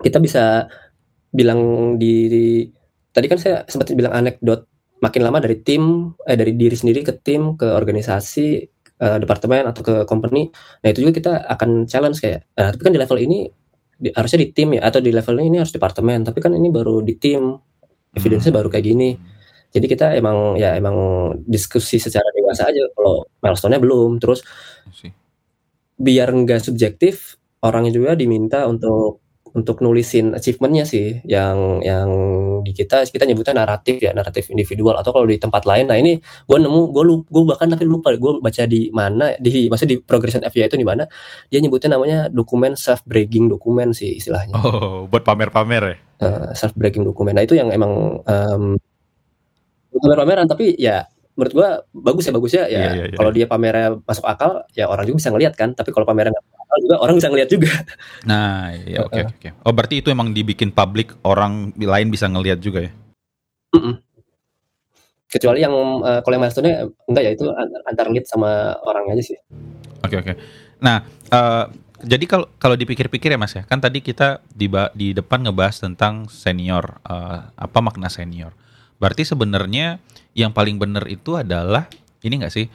[0.01, 0.65] kita bisa
[1.31, 2.45] bilang di, di
[3.13, 4.67] tadi kan saya sempat bilang anekdot
[5.01, 8.47] makin lama dari tim eh dari diri sendiri ke tim ke organisasi
[9.01, 10.49] uh, departemen atau ke company.
[10.81, 12.45] Nah itu juga kita akan challenge kayak.
[12.57, 13.49] Nah, tapi kan di level ini
[14.01, 16.25] di, harusnya di tim ya atau di level ini harus departemen.
[16.25, 17.57] Tapi kan ini baru di tim.
[18.11, 19.15] Evidence-nya baru kayak gini
[19.71, 20.95] jadi kita emang ya emang
[21.47, 22.83] diskusi secara dewasa aja.
[22.91, 24.19] Kalau milestone-nya belum.
[24.19, 24.43] Terus
[25.95, 31.23] biar nggak subjektif, orangnya juga diminta untuk untuk nulisin achievement-nya sih.
[31.23, 32.09] Yang yang
[32.67, 34.99] di kita kita nyebutnya naratif ya naratif individual.
[34.99, 38.11] Atau kalau di tempat lain nah ini gue nemu gue lu gue bahkan tapi lupa
[38.11, 41.07] gue baca di mana di maksudnya di progression FYI itu di mana
[41.47, 44.51] dia nyebutnya namanya dokumen self bragging dokumen sih istilahnya.
[44.59, 45.95] Oh buat pamer-pamer ya?
[46.19, 47.39] Uh, eh, self bragging dokumen.
[47.39, 48.75] Nah itu yang emang um,
[49.99, 51.03] pamer-pameran tapi ya
[51.35, 53.17] menurut gua bagus ya bagus ya ya yeah, yeah, yeah.
[53.17, 56.43] kalau dia pamernya masuk akal ya orang juga bisa ngelihat kan tapi kalau pamernya nggak
[56.43, 57.71] masuk akal juga orang bisa ngelihat juga
[58.29, 59.51] nah ya oke okay, oke okay.
[59.63, 62.91] oh berarti itu emang dibikin publik orang lain bisa ngelihat juga ya
[63.75, 63.93] mm -mm.
[65.31, 66.71] kecuali yang uh, kalau yang milestone
[67.07, 67.45] enggak ya itu
[67.87, 69.37] antar lead sama orang aja sih
[70.03, 70.35] oke okay, oke okay.
[70.83, 75.47] nah uh, jadi kalau kalau dipikir-pikir ya mas ya kan tadi kita di di depan
[75.47, 78.51] ngebahas tentang senior uh, apa makna senior
[79.01, 79.97] berarti sebenarnya
[80.37, 81.89] yang paling benar itu adalah
[82.21, 82.69] ini enggak sih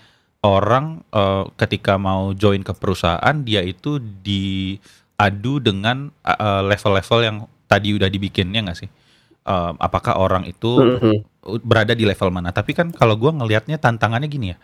[0.47, 7.37] orang uh, ketika mau join ke perusahaan dia itu diadu dengan uh, level-level yang
[7.67, 8.91] tadi udah dibikinnya nggak sih?
[9.47, 11.62] Uh, apakah orang itu mm-hmm.
[11.67, 12.51] berada di level mana?
[12.55, 14.59] Tapi kan kalau gue ngelihatnya tantangannya gini ya,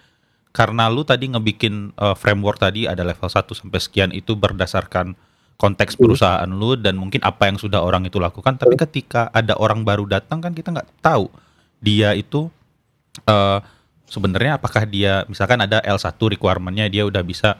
[0.54, 5.14] karena lu tadi ngebikin uh, framework tadi ada level 1 sampai sekian itu berdasarkan
[5.58, 6.02] konteks mm-hmm.
[6.02, 8.58] perusahaan lu dan mungkin apa yang sudah orang itu lakukan.
[8.58, 11.30] Tapi ketika ada orang baru datang kan kita nggak tahu
[11.82, 12.46] dia itu
[13.26, 13.58] uh,
[14.06, 17.58] sebenarnya apakah dia misalkan ada L1 requirementnya dia udah bisa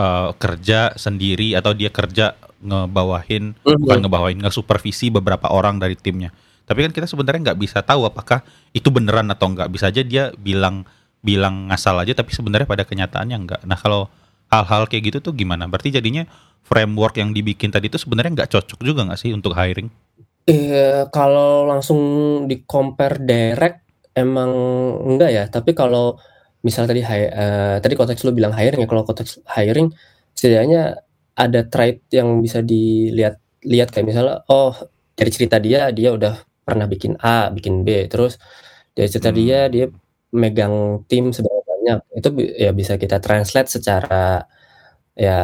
[0.00, 2.32] uh, kerja sendiri atau dia kerja
[2.64, 3.80] ngebawahin mm-hmm.
[3.84, 6.32] bukan ngebawahin ngesupervisi beberapa orang dari timnya.
[6.68, 8.44] Tapi kan kita sebenarnya nggak bisa tahu apakah
[8.76, 9.68] itu beneran atau nggak.
[9.72, 10.84] Bisa aja dia bilang
[11.18, 13.60] bilang ngasal aja tapi sebenarnya pada kenyataannya nggak.
[13.64, 14.08] Nah kalau
[14.52, 15.64] hal-hal kayak gitu tuh gimana?
[15.64, 16.28] Berarti jadinya
[16.66, 19.88] framework yang dibikin tadi itu sebenarnya nggak cocok juga nggak sih untuk hiring
[20.48, 22.00] Eh, kalau langsung
[22.48, 23.84] di compare direct
[24.16, 24.50] emang
[25.04, 26.16] enggak ya, tapi kalau
[26.64, 29.92] misal tadi hi uh, tadi konteks lu bilang hiring ya, kalau konteks hiring
[30.32, 31.04] setidaknya
[31.36, 33.36] ada trait yang bisa dilihat
[33.68, 34.72] lihat kayak misalnya, oh
[35.18, 36.34] dari cerita dia, dia udah
[36.64, 38.40] pernah bikin A, bikin B, terus
[38.96, 39.38] dari cerita hmm.
[39.38, 39.86] dia, dia
[40.32, 44.48] megang tim sebanyak banyak, itu ya bisa kita translate secara
[45.12, 45.38] ya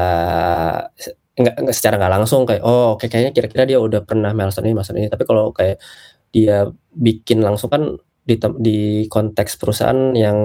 [1.35, 4.75] Enggak enggak secara nggak langsung kayak, oh oke kayaknya kira-kira dia udah pernah milestone ini
[4.79, 5.09] milestone ini.
[5.11, 5.83] Tapi kalau kayak
[6.31, 8.79] dia bikin langsung kan di di
[9.11, 10.39] konteks perusahaan yang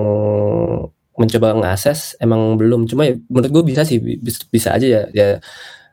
[1.19, 2.89] mencoba ngakses emang belum.
[2.89, 5.01] Cuma ya menurut gue bisa sih bisa, bisa aja ya.
[5.13, 5.27] Ya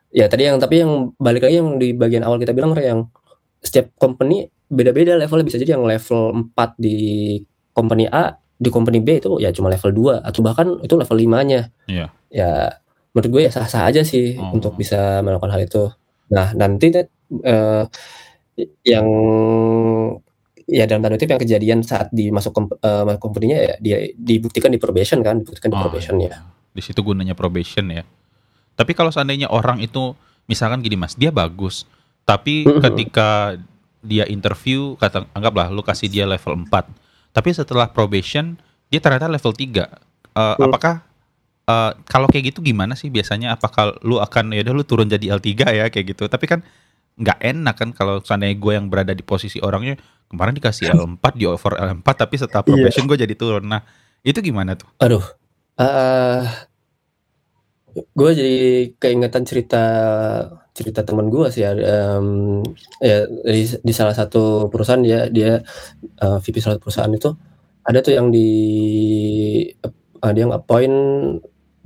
[0.09, 3.11] ya tadi yang tapi yang balik lagi yang di bagian awal kita bilang yang
[3.59, 6.97] setiap company beda-beda levelnya bisa jadi yang level 4 di
[7.75, 11.61] company A di company B itu ya cuma level 2 atau bahkan itu level 5-nya.
[11.85, 12.05] Iya.
[12.33, 12.51] Ya
[13.17, 14.53] menurut gue ya sah-sah aja sih oh.
[14.53, 15.89] untuk bisa melakukan hal itu.
[16.29, 17.83] Nah nanti uh,
[18.85, 19.07] yang
[20.69, 24.77] ya dalam tanda kutip yang kejadian saat dimasuk kom, uh, company-nya ya dia dibuktikan di
[24.77, 26.45] probation kan, dibuktikan di oh, probation ya.
[26.77, 28.05] Di situ gunanya probation ya.
[28.77, 30.13] Tapi kalau seandainya orang itu
[30.45, 31.89] misalkan gini Mas, dia bagus,
[32.29, 32.85] tapi -hmm.
[32.85, 33.57] ketika
[34.05, 36.69] dia interview kata anggaplah lu kasih dia level 4.
[37.33, 38.61] Tapi setelah probation
[38.93, 39.57] dia ternyata level 3.
[39.57, 39.83] Uh, eh,
[40.37, 40.63] mm.
[40.69, 41.01] apakah
[41.67, 43.53] uh, kalau kayak gitu gimana sih biasanya?
[43.59, 46.25] Apakah lu akan ya udah lu turun jadi L3 ya kayak gitu?
[46.25, 46.63] Tapi kan
[47.17, 49.97] nggak enak kan kalau seandainya gue yang berada di posisi orangnya
[50.29, 52.69] kemarin dikasih L4 di over L4 tapi setelah iya.
[52.71, 53.09] probation yeah.
[53.11, 53.63] gue jadi turun.
[53.67, 53.81] Nah
[54.25, 54.89] itu gimana tuh?
[55.01, 55.23] Aduh,
[55.79, 56.41] uh,
[57.97, 58.59] gue jadi
[58.97, 59.83] keingetan cerita
[60.77, 62.61] cerita teman gue sih ya, um,
[63.01, 65.65] ya di, di salah satu perusahaan dia dia
[66.21, 67.33] uh, VP salah satu perusahaan itu
[67.81, 68.49] ada tuh yang di
[70.21, 70.97] uh, dia nge-appoint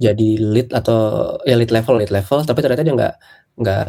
[0.01, 0.97] jadi lead atau
[1.45, 3.13] ya lead level lead level tapi ternyata dia nggak
[3.61, 3.83] nggak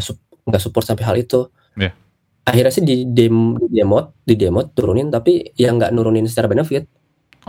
[0.45, 1.49] nggak support sampai hal itu
[1.81, 1.97] yeah.
[2.45, 6.85] akhirnya sih di demo di demo di demo turunin tapi yang nggak nurunin secara benefit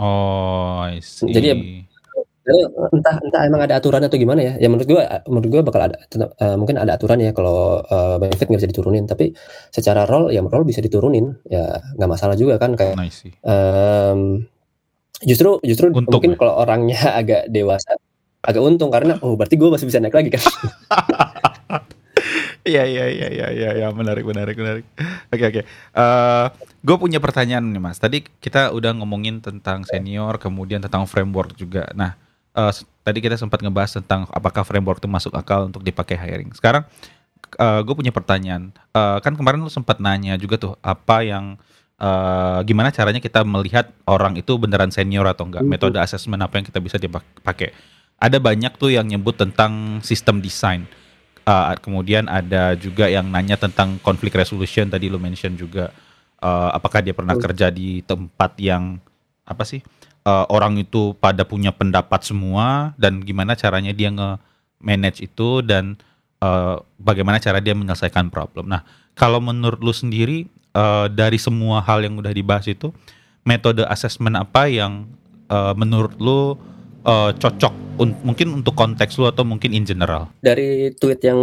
[0.00, 1.28] oh I see.
[1.28, 5.62] jadi ya, entah entah emang ada aturan atau gimana ya ya menurut gua menurut gua
[5.64, 5.96] bakal ada
[6.40, 9.36] uh, mungkin ada aturan ya kalau uh, benefit nggak bisa diturunin tapi
[9.68, 13.28] secara role ya role bisa diturunin ya nggak masalah juga kan kayak nice.
[13.44, 14.44] um,
[15.24, 16.38] justru justru Untung, mungkin ya?
[16.38, 17.96] kalau orangnya agak dewasa
[18.44, 20.42] agak untung karena oh berarti gue masih bisa naik lagi kan
[22.64, 24.88] Iya iya iya iya iya ya, menarik menarik menarik.
[25.28, 25.62] Oke oke.
[25.92, 26.48] Uh,
[26.80, 28.00] gue punya pertanyaan nih mas.
[28.00, 31.92] Tadi kita udah ngomongin tentang senior, kemudian tentang framework juga.
[31.92, 32.16] Nah,
[32.56, 32.72] uh,
[33.04, 36.56] tadi kita sempat ngebahas tentang apakah framework itu masuk akal untuk dipakai hiring.
[36.56, 36.88] Sekarang
[37.60, 38.72] uh, gue punya pertanyaan.
[38.96, 41.60] Uh, kan kemarin lu sempat nanya juga tuh apa yang
[42.00, 45.68] uh, gimana caranya kita melihat orang itu beneran senior atau enggak?
[45.68, 47.76] Metode asesmen apa yang kita bisa dipakai?
[48.24, 50.88] Ada banyak tuh yang nyebut tentang sistem desain.
[51.44, 55.92] Uh, kemudian ada juga yang nanya tentang konflik resolution tadi lo mention juga
[56.40, 58.96] uh, apakah dia pernah kerja di tempat yang
[59.44, 59.84] apa sih
[60.24, 64.40] uh, orang itu pada punya pendapat semua dan gimana caranya dia nge
[64.80, 66.00] manage itu dan
[66.40, 68.68] uh, bagaimana cara dia menyelesaikan problem.
[68.68, 72.88] Nah, kalau menurut lu sendiri uh, dari semua hal yang udah dibahas itu,
[73.44, 75.08] metode assessment apa yang
[75.52, 76.56] uh, menurut lu
[77.04, 80.32] uh, cocok un mungkin untuk konteks lu atau mungkin in general?
[80.42, 81.38] Dari tweet yang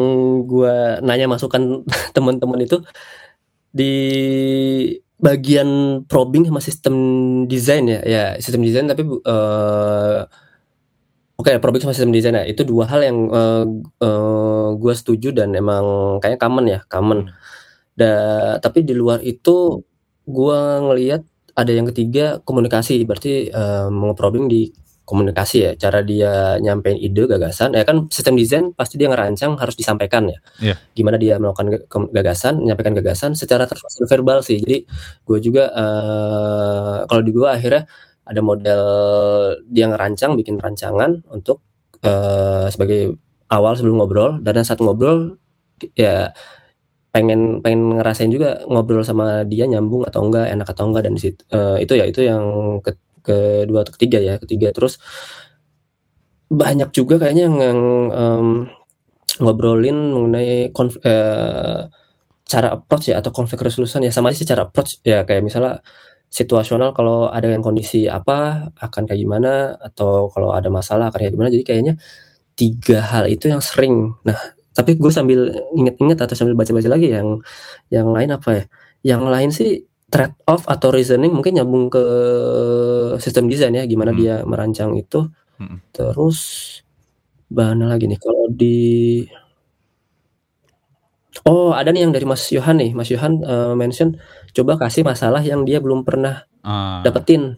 [0.50, 2.84] gua nanya masukan teman-teman itu
[3.72, 3.94] di
[5.22, 6.96] bagian probing sama sistem
[7.46, 10.28] desain ya, ya sistem desain tapi uh,
[11.42, 13.66] Oke, okay, probing sama sistem desain ya, itu dua hal yang uh,
[13.98, 17.20] uh, gue setuju dan emang kayaknya common ya, common.
[17.98, 18.12] Da,
[18.62, 19.82] tapi di luar itu
[20.30, 21.26] gue ngelihat
[21.58, 24.70] ada yang ketiga komunikasi, berarti uh, probing di
[25.12, 27.76] komunikasi ya, cara dia nyampein ide, gagasan.
[27.76, 30.40] Ya kan sistem desain pasti dia ngerancang harus disampaikan ya.
[30.64, 30.78] Yeah.
[30.96, 31.84] Gimana dia melakukan
[32.16, 33.68] gagasan, menyampaikan gagasan secara
[34.08, 34.64] verbal sih.
[34.64, 34.88] Jadi
[35.28, 37.84] gue juga uh, kalau di gue akhirnya
[38.24, 38.84] ada model
[39.68, 41.60] dia ngerancang bikin rancangan untuk
[42.08, 43.20] uh, sebagai
[43.52, 45.36] awal sebelum ngobrol dan saat ngobrol
[46.00, 46.32] ya
[47.12, 51.44] pengen pengen ngerasain juga ngobrol sama dia nyambung atau enggak enak atau enggak dan situ,
[51.52, 52.44] uh, itu ya itu yang
[52.80, 54.74] ke, kedua atau ketiga ya ketiga.
[54.76, 55.00] Terus
[56.52, 57.82] banyak juga kayaknya yang, yang
[58.12, 58.48] um,
[59.40, 61.88] ngobrolin mengenai konf, uh,
[62.44, 64.12] cara approach ya atau konflik resolution ya.
[64.12, 65.80] Sama aja sih cara approach ya kayak misalnya
[66.32, 71.34] situasional kalau ada yang kondisi apa akan kayak gimana atau kalau ada masalah akan kayak
[71.36, 71.50] gimana.
[71.52, 71.94] Jadi kayaknya
[72.56, 74.16] tiga hal itu yang sering.
[74.28, 74.36] Nah
[74.72, 77.44] tapi gue sambil inget-inget atau sambil baca-baca lagi yang
[77.92, 78.64] yang lain apa ya?
[79.16, 79.72] Yang lain sih
[80.12, 82.04] trade off atau reasoning mungkin nyambung ke
[83.24, 84.20] sistem desain ya gimana hmm.
[84.20, 85.96] dia merancang itu hmm.
[85.96, 86.40] terus
[87.52, 88.80] mana lagi nih kalau di
[91.48, 92.92] Oh, ada nih yang dari Mas Yohan nih.
[92.92, 94.20] Mas Yohan uh, mention
[94.52, 97.02] coba kasih masalah yang dia belum pernah uh.
[97.08, 97.56] dapetin.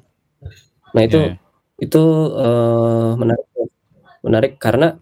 [0.93, 1.35] Nah, itu yeah.
[1.81, 2.03] itu
[2.37, 3.49] uh, menarik
[4.23, 5.01] menarik karena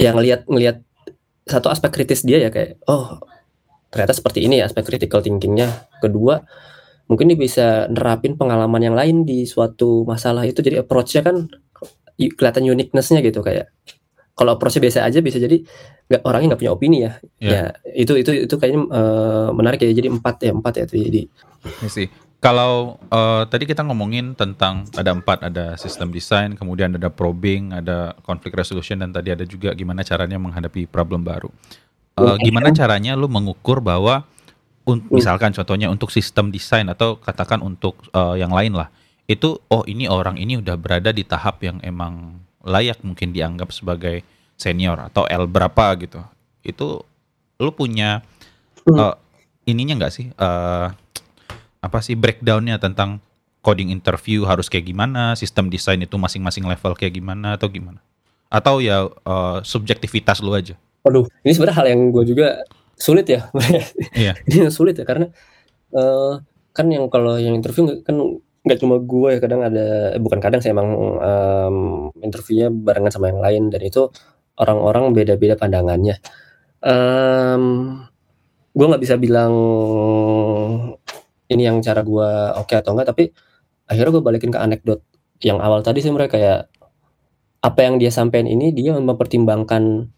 [0.00, 0.82] yang ngelihat ngelihat
[1.46, 3.20] satu aspek kritis dia ya kayak oh
[3.90, 5.90] ternyata seperti ini ya aspek critical thinkingnya.
[5.98, 6.40] Kedua,
[7.10, 11.50] mungkin dia bisa nerapin pengalaman yang lain di suatu masalah itu jadi approach-nya kan
[12.16, 13.72] kelihatan uniqueness-nya gitu kayak
[14.38, 15.60] kalau approach biasa aja bisa jadi
[16.08, 17.12] nggak orangnya nggak punya opini ya.
[17.36, 17.52] Yeah.
[17.52, 19.92] Ya itu itu itu kayaknya uh, menarik ya.
[19.92, 21.28] Jadi empat ya empat ya jadi.
[21.92, 22.08] sih.
[22.40, 28.16] Kalau uh, tadi kita ngomongin tentang ada empat, ada sistem desain, kemudian ada probing, ada
[28.24, 31.52] conflict resolution, dan tadi ada juga gimana caranya menghadapi problem baru.
[32.18, 34.26] Uh, gimana caranya lu mengukur bahwa
[34.84, 35.14] un, hmm.
[35.14, 38.92] misalkan contohnya untuk sistem desain atau katakan untuk uh, yang lain lah,
[39.30, 44.20] itu oh ini orang ini udah berada di tahap yang emang layak mungkin dianggap sebagai
[44.60, 46.20] senior atau L berapa gitu.
[46.60, 47.08] Itu
[47.56, 48.20] lu punya
[48.90, 49.16] uh,
[49.64, 50.92] ininya nggak sih uh,
[51.80, 53.22] apa sih breakdownnya tentang
[53.64, 58.02] coding interview harus kayak gimana sistem desain itu masing-masing level kayak gimana atau gimana?
[58.52, 62.64] Atau ya uh, subjektivitas lu aja Aduh, ini sebenarnya hal yang gue juga
[63.00, 63.48] sulit ya.
[64.12, 64.36] Iya.
[64.48, 65.32] ini sulit ya karena
[65.96, 66.40] uh,
[66.76, 68.16] kan yang kalau yang interview kan
[68.60, 71.76] nggak cuma gue ya kadang ada eh, bukan kadang saya emang um,
[72.20, 74.12] interviewnya barengan sama yang lain dan itu
[74.60, 76.20] orang-orang beda-beda pandangannya
[76.84, 77.64] um,
[78.76, 79.52] gue nggak bisa bilang
[81.48, 83.24] ini yang cara gue oke okay atau enggak tapi
[83.88, 85.00] akhirnya gue balikin ke anekdot
[85.40, 86.60] yang awal tadi sih mereka kayak
[87.64, 90.12] apa yang dia sampaikan ini dia mempertimbangkan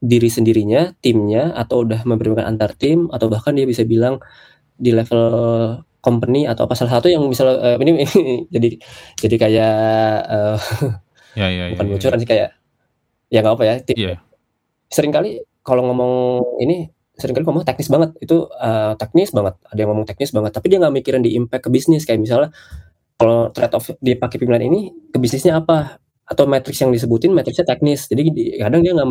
[0.00, 4.18] diri sendirinya, timnya, atau udah mempertimbangkan antar tim, atau bahkan dia bisa bilang
[4.80, 5.24] di level
[6.00, 8.68] company atau apa salah satu yang misalnya uh, ini, ini jadi
[9.20, 9.76] jadi kayak
[10.32, 10.58] uh,
[11.36, 12.20] ya, ya, bukan ya, bocoran ya.
[12.24, 12.48] sih kayak
[13.28, 14.18] ya nggak apa ya yeah.
[14.88, 16.88] sering kali kalau ngomong ini
[17.20, 18.10] sering kali ngomong teknis banget.
[18.18, 19.60] Itu uh, teknis banget.
[19.68, 22.08] Ada yang ngomong teknis banget tapi dia nggak mikirin di impact ke bisnis.
[22.08, 22.48] Kayak misalnya
[23.20, 26.00] kalau trade off dipakai pimpinan ini ke bisnisnya apa?
[26.24, 28.08] Atau matrix yang disebutin matrixnya teknis.
[28.08, 29.08] Jadi kadang dia nggak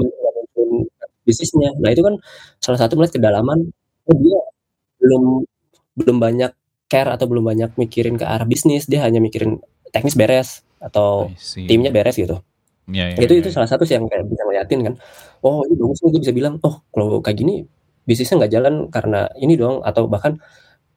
[1.29, 1.77] bisnisnya.
[1.77, 2.17] Nah itu kan
[2.57, 3.69] salah satu melihat kedalaman.
[4.09, 4.39] Oh dia
[4.97, 5.23] belum
[5.93, 6.51] belum banyak
[6.89, 8.89] care atau belum banyak mikirin ke arah bisnis.
[8.89, 9.61] Dia hanya mikirin
[9.93, 11.29] teknis beres atau
[11.69, 12.41] timnya beres gitu.
[12.89, 14.93] Ya, ya, itu ya, itu salah satu sih yang kayak bisa ngeliatin kan.
[15.45, 17.61] Oh ini bagus nih dia bisa bilang oh kalau kayak gini
[18.01, 20.41] bisnisnya nggak jalan karena ini dong atau bahkan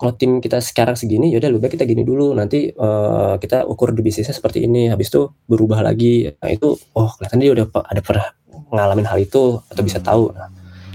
[0.01, 2.33] kalau tim kita sekarang segini yaudah lebih baik kita gini dulu.
[2.35, 4.91] Nanti uh, kita ukur di bisnisnya seperti ini.
[4.91, 6.27] Habis itu berubah lagi.
[6.27, 8.27] Nah itu oh kelihatan dia udah ada pernah
[8.73, 10.49] ngalamin hal itu atau bisa tahu nah,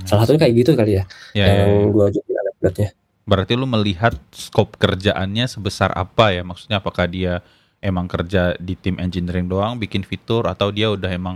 [0.03, 1.03] salah satunya kayak gitu kali ya,
[1.37, 1.87] ya yang ya, ya.
[1.93, 2.89] gue jadi anekdotnya
[3.27, 6.47] Berarti lu melihat skop kerjaannya sebesar apa ya?
[6.47, 7.43] Maksudnya apakah dia
[7.83, 11.35] emang kerja di tim engineering doang bikin fitur atau dia udah emang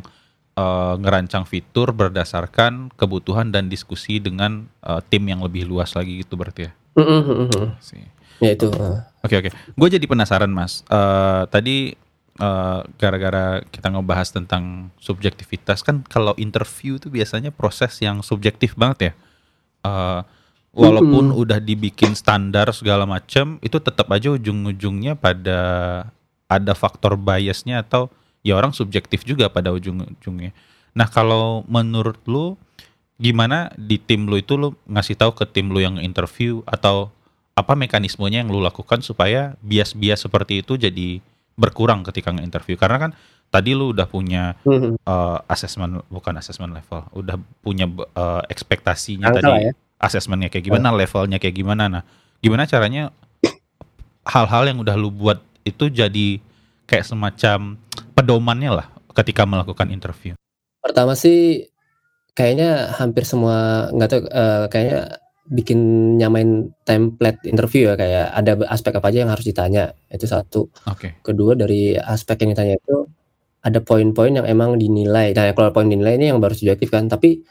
[0.55, 6.39] uh, ngerancang fitur berdasarkan kebutuhan dan diskusi dengan uh, tim yang lebih luas lagi gitu
[6.39, 6.73] berarti ya?
[6.95, 7.75] Mm-hmm.
[8.39, 8.71] Ya itu.
[8.71, 9.49] Oke okay, oke.
[9.51, 9.75] Okay.
[9.75, 10.87] Gue jadi penasaran mas.
[10.87, 11.99] Uh, tadi
[12.39, 19.11] uh, gara-gara kita ngebahas tentang subjektivitas kan kalau interview tuh biasanya proses yang subjektif banget
[19.11, 19.13] ya.
[19.81, 20.21] Uh,
[20.71, 21.41] walaupun Mhm.
[21.41, 25.59] udah dibikin standar segala macam, itu tetap aja ujung-ujungnya pada
[26.47, 28.07] ada faktor biasnya atau
[28.43, 30.55] ya orang subjektif juga pada ujung-ujungnya.
[30.95, 32.55] Nah kalau menurut lu
[33.21, 37.13] gimana di tim lu itu lu ngasih tahu ke tim lu yang interview atau
[37.53, 41.21] apa mekanismenya yang lu lakukan supaya bias-bias seperti itu jadi
[41.61, 43.11] berkurang ketika nge-interview karena kan
[43.53, 44.97] tadi lu udah punya Mhm.
[45.05, 47.85] uh, assessment bukan assessment level udah punya
[48.17, 49.71] uh, ekspektasinya Angka tadi ya.
[50.01, 52.03] assessmentnya kayak gimana levelnya kayak gimana nah
[52.41, 53.13] gimana caranya
[54.25, 56.41] hal-hal yang udah lu buat itu jadi
[56.85, 57.77] kayak semacam
[58.13, 60.33] pedomannya lah ketika melakukan interview
[60.81, 61.69] Pertama sih
[62.33, 65.01] kayaknya hampir semua nggak tahu eh, kayaknya
[65.51, 65.79] bikin
[66.19, 70.71] nyamain template interview ya kayak ada aspek apa aja yang harus ditanya itu satu.
[70.87, 72.95] oke Kedua dari aspek yang ditanya itu
[73.61, 75.35] ada poin-poin yang emang dinilai.
[75.37, 77.43] Nah kalau poin dinilai ini yang baru subjektif kan, tapi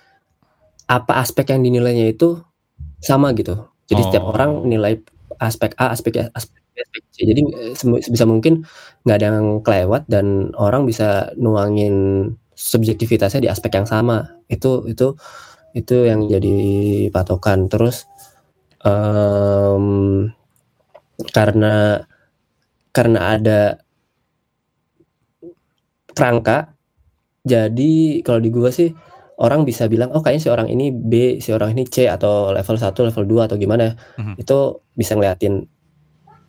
[0.90, 2.40] apa aspek yang dinilainya itu
[3.02, 3.68] sama gitu.
[3.90, 4.32] Jadi setiap Oh.
[4.34, 4.98] orang nilai
[5.42, 7.16] aspek A, aspek aspek B, aspek C.
[7.30, 8.64] Jadi eh, sebisa mungkin
[9.06, 11.94] nggak ada yang kelewat dan orang bisa nuangin
[12.54, 14.26] subjektivitasnya di aspek yang sama.
[14.50, 15.14] Itu itu
[15.76, 16.56] itu yang jadi
[17.14, 17.68] patokan.
[17.70, 18.06] Terus
[18.82, 19.86] em,
[21.34, 22.02] karena
[22.90, 23.60] karena ada
[26.10, 26.74] kerangka,
[27.46, 28.90] jadi kalau di gua sih
[29.40, 32.76] orang bisa bilang oh kayaknya si orang ini B, si orang ini C atau level
[32.76, 33.94] 1, level 2 atau gimana.
[34.20, 34.34] Mhm.
[34.42, 35.64] Itu bisa ngeliatin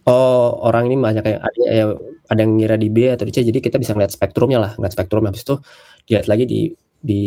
[0.10, 1.86] oh orang ini banyak yang ada ya
[2.32, 4.94] ada yang ngira di B atau di C jadi kita bisa ngeliat spektrumnya lah, ngeliat
[4.96, 5.56] spektrum habis itu
[6.10, 6.60] dilihat lagi di
[7.02, 7.24] di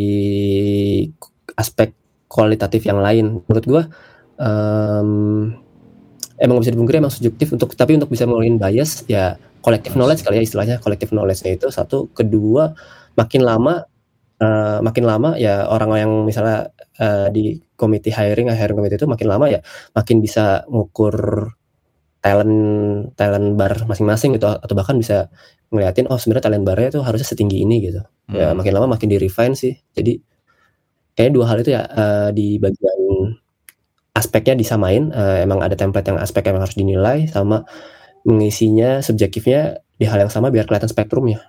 [1.53, 1.93] aspek
[2.27, 3.45] kualitatif yang lain.
[3.45, 3.83] Menurut gua
[4.41, 5.09] em,
[6.41, 10.41] emang bisa dipungkiri emang subjektif untuk tapi untuk bisa ngeluarin bias ya collective knowledge kali
[10.41, 10.75] ya istilahnya.
[10.81, 12.09] Collective knowledge-nya itu satu.
[12.11, 12.73] Kedua
[13.15, 13.85] makin lama
[14.41, 16.69] eh, makin lama ya orang yang misalnya
[16.99, 19.59] eh, di komite hiring hiring committee itu makin lama ya
[19.95, 21.49] makin bisa ngukur
[22.23, 22.55] talent
[23.19, 24.47] talent bar masing-masing gitu.
[24.49, 25.29] Atau bahkan bisa
[25.73, 28.01] ngeliatin oh sebenarnya talent barnya itu harusnya setinggi ini gitu.
[28.33, 28.57] Ya Hmm.
[28.59, 29.73] makin lama makin di refine sih.
[29.93, 30.17] Jadi
[31.15, 32.99] kayaknya dua hal itu ya eh, di bagian
[34.15, 35.11] aspeknya disamain.
[35.11, 37.67] Eh, emang ada template yang aspek yang harus dinilai sama
[38.27, 41.39] mengisinya subjektifnya di hal yang sama biar kelihatan spektrumnya.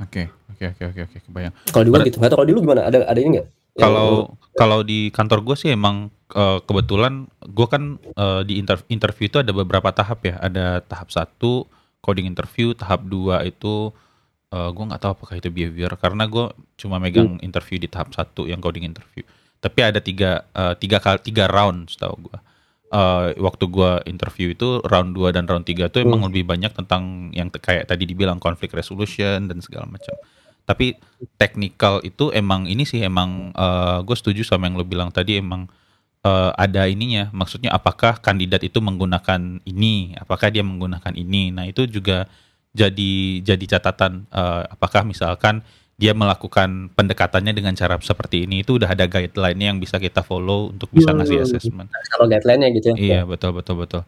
[0.00, 1.52] Oke oke oke oke oke kebayang.
[1.70, 2.18] Kalau di gua Ber- gitu.
[2.20, 2.80] Nggak tahu kalau di lu gimana?
[2.86, 3.48] Ada ada ini nggak?
[3.72, 9.32] Kalau kalau di kantor gue sih emang eh, kebetulan gue kan eh, di inter- interview
[9.32, 10.36] itu ada beberapa tahap ya.
[10.42, 11.64] Ada tahap satu
[12.02, 13.94] coding interview, tahap dua itu
[14.52, 18.44] eh, gue nggak tahu apakah itu behavior karena gue cuma megang interview di tahap satu
[18.44, 19.24] yang coding interview.
[19.62, 22.38] Tapi ada tiga eh, tiga kali tiga round setahu gue.
[22.92, 27.32] Eh, waktu gue interview itu round 2 dan round 3 itu emang lebih banyak tentang
[27.32, 30.12] yang kayak tadi dibilang conflict resolution dan segala macam.
[30.68, 31.00] Tapi
[31.40, 33.50] technical itu emang ini sih emang
[34.04, 35.72] gue setuju sama yang lo bilang tadi emang
[36.22, 41.86] eh, ada ininya maksudnya apakah kandidat itu menggunakan ini apakah dia menggunakan ini nah itu
[41.90, 42.30] juga
[42.72, 43.12] jadi
[43.44, 45.60] jadi catatan eh, apakah misalkan
[45.94, 50.72] dia melakukan pendekatannya dengan cara seperti ini itu udah ada guideline yang bisa kita follow
[50.72, 51.46] untuk bisa ngasih Hmm.
[51.46, 54.02] assessment kalau guideline-nya gitu ya Iya betul betul betul.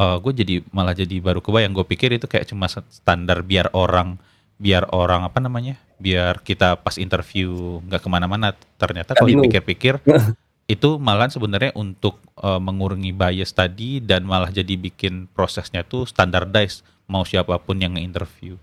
[0.00, 1.76] gue jadi malah jadi baru kebayang.
[1.76, 4.16] Gue pikir itu kayak cuma standar biar orang
[4.56, 7.52] biar orang apa namanya biar kita pas interview
[7.84, 8.56] nggak ke mana-mana.
[8.80, 10.00] Ternyata kalau dipikir-pikir
[10.72, 16.80] itu malah sebenarnya untuk eh, mengurangi bias tadi dan malah jadi bikin prosesnya tuh standardized
[17.10, 18.54] mau siapa pun yang nge-interview.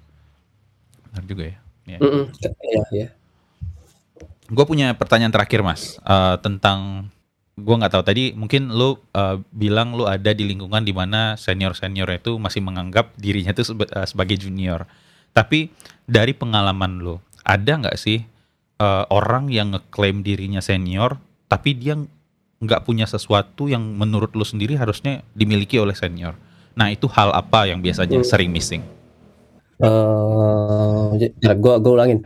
[1.11, 1.57] Benar juga ya.
[1.87, 1.97] Ya.
[1.99, 3.07] Iya, iya.
[4.47, 7.11] Gue punya pertanyaan terakhir mas Eh, tentang
[7.57, 11.75] gue nggak tahu tadi mungkin lu eh, bilang lu ada di lingkungan di mana senior
[11.75, 14.87] senior itu masih menganggap dirinya itu sebe- eh, sebagai junior.
[15.35, 15.71] Tapi
[16.07, 18.23] dari pengalaman lu ada nggak sih
[18.79, 21.95] eh, orang yang ngeklaim dirinya senior tapi dia
[22.57, 26.35] nggak punya sesuatu yang menurut lu sendiri harusnya dimiliki oleh senior.
[26.77, 28.29] Nah itu hal apa yang biasanya Hmm.
[28.29, 28.85] sering missing?
[29.81, 31.05] Eh,
[31.41, 32.21] ya gua gua ulangin.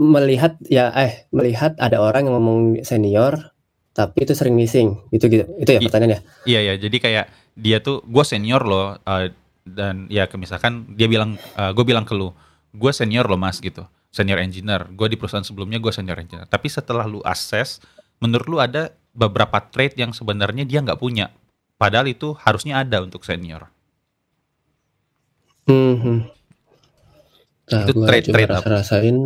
[0.00, 3.54] Melihat ya eh melihat ada orang yang ngomong senior
[3.94, 4.98] tapi itu sering missing.
[5.12, 5.44] Gitu gitu.
[5.60, 6.20] Itu ya pertanyaannya.
[6.48, 9.30] Iya ya, jadi kayak dia tuh gue senior loh eh,
[9.62, 12.34] dan ya misalkan dia bilang gue bilang ke lu,
[12.74, 14.90] gue senior loh mas gitu, senior engineer.
[14.98, 16.50] Gue di perusahaan sebelumnya gue senior engineer.
[16.50, 17.78] Tapi setelah lu assess,
[18.18, 21.30] menurut lu ada beberapa trait yang sebenarnya dia nggak punya,
[21.74, 23.68] padahal itu harusnya ada untuk senior.
[25.66, 26.28] Mhm.
[27.64, 28.56] Nah, Itu gua trade- coba trade apa?
[28.60, 29.16] rasa-rasain.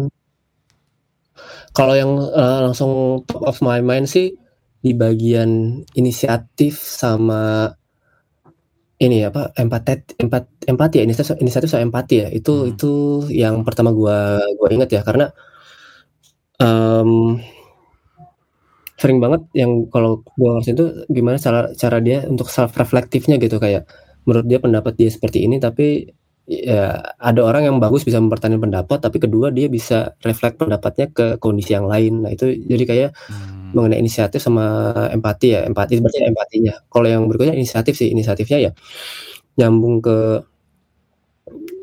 [1.74, 4.34] Kalau yang eh, langsung top of my mind sih
[4.78, 7.66] di bagian inisiatif sama
[8.98, 12.70] ini apa empatet empat empati ya ini satu ini satu soal empati ya itu Hmm.
[12.74, 12.92] itu
[13.30, 15.30] yang pertama gua gua ingat ya karena
[16.58, 17.38] um,
[18.98, 23.56] sering banget yang kalau gua ngerasain itu gimana cara cara dia untuk self reflektifnya gitu
[23.62, 23.86] kayak
[24.26, 26.10] menurut dia pendapat dia seperti ini tapi
[26.48, 31.36] ya ada orang yang bagus bisa mempertahankan pendapat tapi kedua dia bisa reflect pendapatnya ke
[31.38, 33.76] kondisi yang lain nah itu jadi kayak Hmm.
[33.76, 38.70] mengenai inisiatif sama empati ya empati berarti empatinya kalau yang berikutnya inisiatif sih inisiatifnya ya
[39.60, 40.40] nyambung ke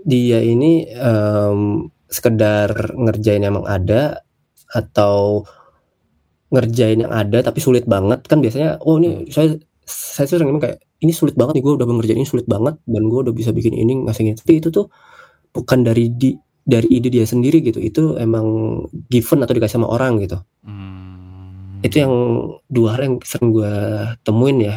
[0.05, 4.21] dia ini em, sekedar ngerjain yang emang ada
[4.69, 5.45] atau
[6.53, 8.25] ngerjain yang ada tapi sulit banget.
[8.29, 11.73] Kan biasanya oh ini saya saya tuh sering ngomong kayak ini sulit banget nih gue
[11.77, 14.33] udah ngerjain ini sulit banget dan gue udah bisa bikin ini ngasih ini.
[14.37, 14.89] Tapi itu tuh
[15.53, 16.33] bukan dari di
[16.65, 17.77] dari ide dia sendiri gitu.
[17.77, 18.45] Itu emang
[19.13, 20.37] given atau dikasih sama orang gitu.
[20.65, 21.03] Hmm.
[21.85, 22.13] itu yang
[22.65, 23.73] dua hal yang sering gue
[24.25, 24.75] temuin ya.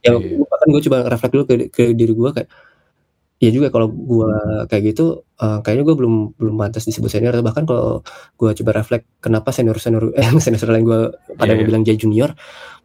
[0.00, 0.36] Yang Iya.
[0.48, 2.48] bahkan gue coba reflect dulu ke, ke diri gue kayak
[3.42, 4.30] ya juga kalau gue
[4.70, 8.06] kayak gitu eh, kayaknya gue belum belum pantas disebut senior atau bahkan kalau
[8.38, 11.00] gue coba reflect kenapa senior senior eh senior senior lain gue
[11.34, 11.66] pada Iya, iya.
[11.66, 12.30] bilang dia junior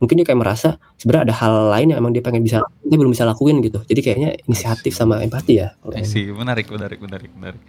[0.01, 3.13] mungkin dia kayak merasa sebenarnya ada hal lain yang emang dia pengen bisa dia belum
[3.13, 6.33] bisa lakuin gitu jadi kayaknya inisiatif sama empati ya see.
[6.33, 7.61] menarik, menarik, menarik, menarik.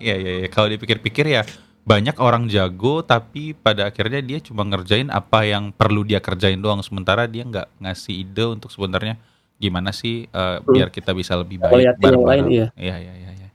[0.00, 0.48] Iya, iya, iya.
[0.48, 1.44] Kalau dipikir-pikir ya
[1.82, 6.78] banyak orang jago tapi pada akhirnya dia cuma ngerjain apa yang perlu dia kerjain doang
[6.80, 9.18] sementara dia nggak ngasih ide untuk sebenarnya
[9.62, 12.26] gimana sih eh, biar kita bisa lebih baik yang bareng-bareng.
[12.26, 12.66] lain, iya.
[12.74, 13.48] Iya, iya, iya, iya.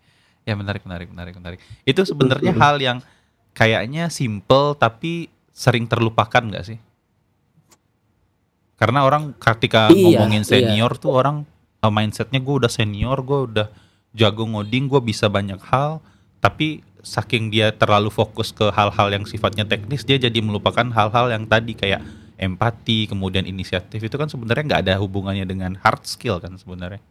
[0.48, 1.60] Ya menarik, menarik, menarik, menarik.
[1.84, 2.62] Itu sebenarnya Mm.
[2.64, 2.98] hal yang
[3.52, 6.80] kayaknya simple tapi sering terlupakan nggak sih?
[8.78, 10.50] Karena orang ketika Iya, ngomongin iya.
[10.50, 11.44] senior tuh orang
[11.82, 13.68] uh, mindsetnya gue udah senior, gue udah
[14.14, 16.00] jago ngoding, gue bisa banyak hal,
[16.40, 21.44] tapi saking dia terlalu fokus ke hal-hal yang sifatnya teknis, dia jadi melupakan hal-hal yang
[21.50, 22.02] tadi kayak
[22.38, 27.02] empati, kemudian inisiatif itu kan sebenarnya nggak ada hubungannya dengan hard skill kan sebenarnya.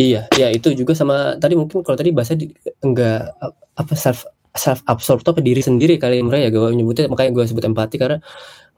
[0.00, 2.32] Iya, iya itu juga sama tadi mungkin kalau tadi bahasa
[2.80, 3.36] enggak
[3.76, 4.24] apa self
[4.56, 8.18] self absorb ke diri sendiri kali mereka ya gue nyebutnya makanya gue sebut empati karena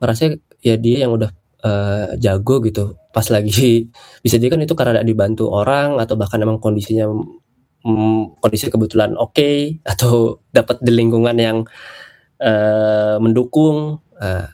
[0.02, 1.30] ngerasa ya dia yang udah
[1.62, 3.86] eh, jago gitu pas lagi
[4.24, 7.06] bisa jadi kan itu karena ada dibantu orang atau bahkan emang kondisinya
[7.86, 11.58] mm, kondisi kebetulan oke atau dapat di lingkungan yang
[12.42, 14.46] eh, mendukung Nah,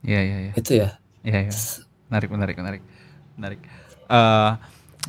[0.00, 0.52] Iya iya iya.
[0.56, 0.88] itu ya
[1.20, 1.52] Iya iya.
[2.08, 2.82] Menarik menarik menarik
[3.36, 3.60] menarik.
[4.10, 4.50] Eh,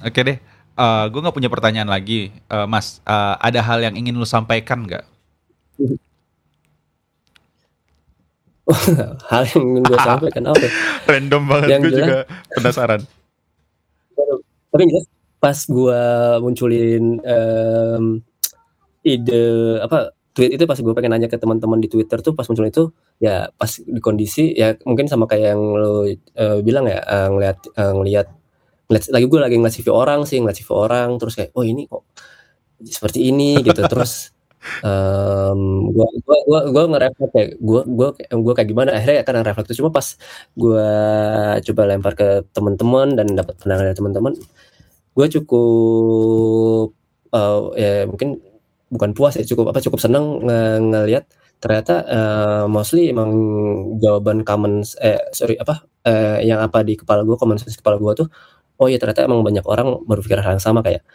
[0.03, 0.37] Oke deh.
[0.71, 2.99] Eh, gue nggak punya pertanyaan lagi, Eh, Mas.
[3.03, 5.03] eh, ada hal yang ingin lu sampaikan nggak?
[9.31, 10.65] hal yang ingin gue sampaikan apa?
[11.11, 11.67] Random banget.
[11.75, 12.17] Yang Gue juga
[12.55, 13.01] penasaran.
[14.71, 15.99] tapi jelas pas gua
[16.39, 18.03] munculin em,
[19.03, 19.43] ide
[19.83, 22.83] apa tweet itu pas gue pengen nanya ke teman-teman di Twitter tuh pas muncul itu
[23.21, 27.57] ya pas di kondisi ya mungkin sama kayak yang lo eh, bilang ya eh, ngeliat
[27.77, 28.27] eh, ngeliat
[28.89, 31.85] ngeliat lagi gue lagi ngeliat CV orang sih ngeliat CV orang terus kayak oh ini
[31.87, 32.03] kok
[32.81, 33.81] seperti ini gitu.
[33.85, 34.33] Terus
[34.85, 35.59] em
[35.89, 38.89] gua gua gua gua ngerefleks kayak gua gua gua kayak gimana?
[38.93, 40.07] Akhirnya kan refleks itu cuma pas
[40.53, 40.85] gua
[41.65, 44.33] coba lempar ke teman-teman dan dapat pandangan dari teman-teman
[45.11, 46.87] gue cukup
[47.35, 48.39] eh, ya mungkin
[48.91, 51.25] bukan puas ya cukup apa cukup senang nge- ngelihat
[51.61, 53.29] ternyata eh, mostly emang
[54.01, 58.01] jawaban common eh sorry apa eh, yang apa di kepala gue common sense di kepala
[58.01, 58.27] gue tuh
[58.81, 61.05] oh iya ternyata emang banyak orang berpikir hal yang sama kayak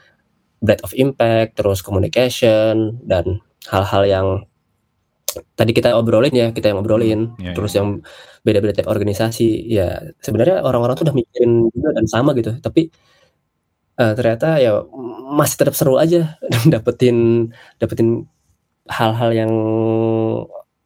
[0.62, 4.26] breadth of impact terus communication dan hal-hal yang
[5.58, 7.78] tadi kita obrolin ya kita yang obrolin Iya, terus iya.
[7.82, 7.88] yang
[8.46, 12.88] beda-beda tiap organisasi ya sebenarnya orang-orang tuh udah mikirin juga dan sama gitu tapi
[14.00, 14.80] eh, ternyata ya
[15.36, 16.38] masih tetap seru aja
[16.72, 18.24] dapetin dapetin
[18.86, 19.52] hal-hal yang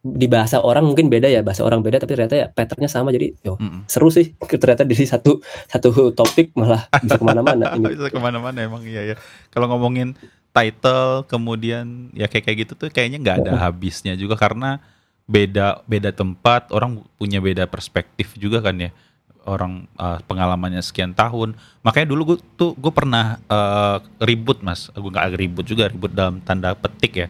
[0.00, 3.12] di bahasa orang mungkin beda ya bahasa orang beda tapi ternyata ya patternnya sama.
[3.12, 3.84] Jadi yo Mm-mm.
[3.84, 4.32] seru sih.
[4.60, 9.16] Ternyata dari satu satu topik malah bisa ke mana-mana Bisa ke mana-mana emang iya ya.
[9.52, 10.16] Kalau ngomongin
[10.50, 14.82] title kemudian ya kayak kayak gitu tuh kayaknya nggak ada habisnya juga karena
[15.30, 18.90] beda beda tempat orang punya beda perspektif juga kan ya.
[19.44, 21.56] Orang uh, pengalamannya sekian tahun.
[21.84, 24.88] Makanya dulu gue tuh gue pernah uh, ribut mas.
[24.92, 27.28] Gue nggak ribut juga ribut dalam tanda petik ya.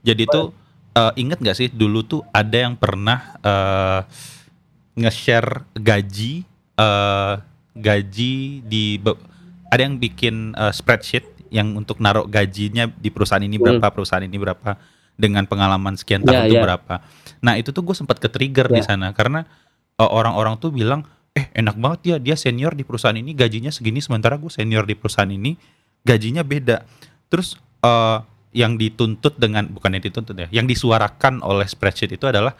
[0.00, 0.50] Jadi tuh
[0.94, 4.00] uh, inget nggak sih dulu tuh ada yang pernah uh,
[4.94, 7.34] nge-share gaji eh
[7.72, 9.00] gaji di
[9.72, 14.36] ada yang bikin eh, spreadsheet yang untuk naruh gajinya di perusahaan ini berapa perusahaan ini
[14.36, 14.76] berapa
[15.16, 16.64] dengan pengalaman sekian tahun Ya, itu ya.
[16.64, 16.94] berapa
[17.40, 18.92] nah itu tuh gue sempat ke trigger di Ya.
[18.92, 19.48] sana karena
[19.96, 24.04] eh, orang-orang tuh bilang eh enak banget ya dia senior di perusahaan ini gajinya segini
[24.04, 25.56] sementara gue senior di perusahaan ini
[26.04, 26.84] gajinya beda
[27.32, 28.18] terus eh,
[28.52, 32.52] yang dituntut dengan bukan yang dituntut ya yang disuarakan oleh spreadsheet itu adalah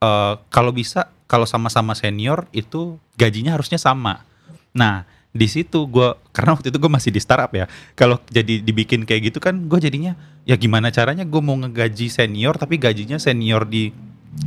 [0.00, 4.26] eh, kalau bisa kalau sama-sama senior itu gajinya harusnya sama.
[4.74, 9.06] Nah, di situ gue karena waktu itu gue masih di startup ya kalau jadi dibikin
[9.06, 13.62] kayak gitu kan gue jadinya ya gimana caranya gue mau ngegaji senior tapi gajinya senior
[13.62, 13.94] di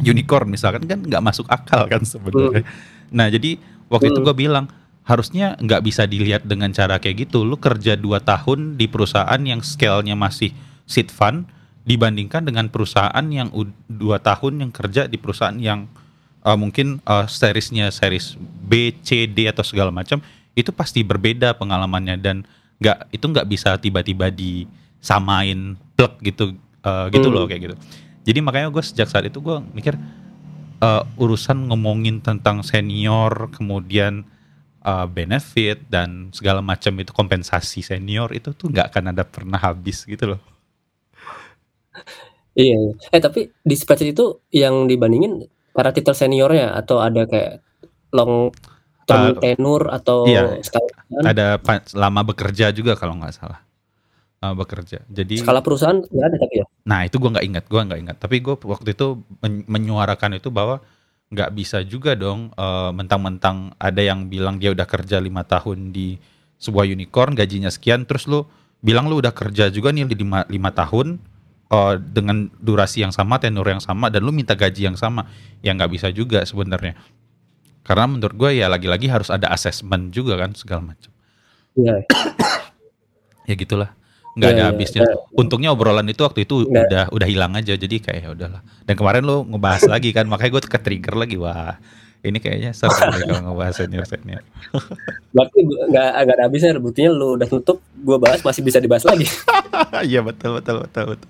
[0.04, 3.16] unicorn misalkan kan nggak masuk akal kan sebenarnya hmm.
[3.16, 3.56] nah jadi
[3.88, 4.16] waktu hmm.
[4.16, 4.66] itu gue bilang
[5.04, 9.60] harusnya nggak bisa dilihat dengan cara kayak gitu lu kerja 2 tahun di perusahaan yang
[9.60, 10.56] scale-nya masih
[10.88, 11.48] seed fund
[11.84, 13.52] dibandingkan dengan perusahaan yang
[13.92, 15.92] dua tahun yang kerja di perusahaan yang
[16.48, 20.24] uh, mungkin uh, seriesnya series B, C, D atau segala macam
[20.54, 22.48] itu pasti berbeda pengalamannya dan
[22.80, 26.56] nggak itu nggak bisa tiba-tiba disamain plug gitu
[26.86, 27.36] uh, gitu hmm.
[27.36, 27.76] loh kayak gitu
[28.24, 29.96] jadi makanya gue sejak saat itu gue mikir
[30.84, 34.24] uh, urusan ngomongin tentang senior kemudian
[34.84, 40.04] uh, benefit dan segala macam itu kompensasi senior itu tuh nggak akan ada pernah habis
[40.08, 40.53] gitu loh
[42.58, 42.93] iya, iya.
[43.12, 47.66] eh tapi di spreadsheet itu yang dibandingin para titel seniornya atau ada kayak
[48.14, 48.54] long
[49.10, 50.62] term uh, tenur atau iya,
[51.26, 51.60] ada
[51.97, 53.60] lama bekerja juga kalau nggak salah.
[54.43, 54.99] Uh, bekerja.
[55.08, 56.66] Jadi skala perusahaan nggak ada tapi ya?
[56.84, 58.18] Nah itu gue nggak ingat gue nggak ingat.
[58.20, 60.84] Tapi gue waktu itu men menyuarakan itu bahwa
[61.32, 66.20] nggak bisa juga dong uh, mentang-mentang ada yang bilang dia udah kerja lima tahun di
[66.62, 68.45] sebuah unicorn gajinya sekian terus lu
[68.84, 71.18] bilang lu udah kerja juga nih lima, lima tahun
[71.74, 75.26] uh, dengan durasi yang sama tenur yang sama dan lu minta gaji yang sama
[75.66, 76.94] ya nggak bisa juga sebenarnya
[77.84, 81.12] karena menurut gue ya lagi-lagi harus ada asesmen juga kan segala macam.
[81.76, 82.08] Iya.
[83.52, 83.92] ya gitulah.
[84.34, 85.02] Nggak ya, ada ya, habisnya.
[85.04, 85.16] Ya.
[85.36, 86.88] Untungnya obrolan itu waktu itu ya.
[86.88, 88.62] udah udah hilang aja jadi kayak ya udahlah.
[88.88, 91.76] Dan kemarin lo ngebahas lagi kan makanya gue ke trigger lagi wah
[92.24, 93.20] ini kayaknya seru kalau
[93.52, 94.44] ngebahas senior senior.
[95.36, 99.28] Berarti nggak agak habisnya buktinya lu udah tutup, gue bahas masih bisa dibahas lagi.
[100.04, 101.30] Iya betul betul betul betul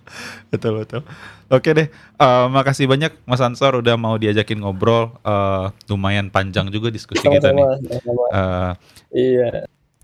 [0.52, 1.02] betul betul.
[1.48, 1.88] Oke deh,
[2.20, 5.16] uh, makasih banyak Mas Ansor udah mau diajakin ngobrol.
[5.24, 7.64] Uh, lumayan panjang juga diskusi sama, kita nih.
[7.64, 8.72] Uh,
[9.16, 9.50] iya.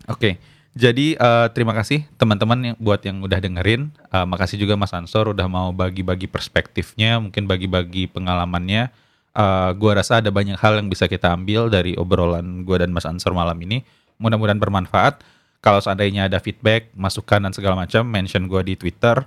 [0.07, 0.17] Oke.
[0.17, 0.33] Okay.
[0.79, 3.91] Jadi uh, terima kasih teman-teman yang buat yang udah dengerin.
[4.13, 8.87] Uh, makasih juga Mas Ansor udah mau bagi-bagi perspektifnya, mungkin bagi-bagi pengalamannya
[9.35, 13.05] uh, gua rasa ada banyak hal yang bisa kita ambil dari obrolan gua dan Mas
[13.05, 13.81] Ansor malam ini.
[14.21, 15.21] Mudah-mudahan bermanfaat.
[15.59, 19.19] Kalau seandainya ada feedback, masukan dan segala macam, mention gua di Twitter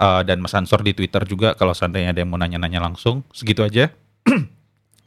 [0.00, 3.22] uh, dan Mas Ansor di Twitter juga kalau seandainya ada yang mau nanya-nanya langsung.
[3.30, 3.92] Segitu aja.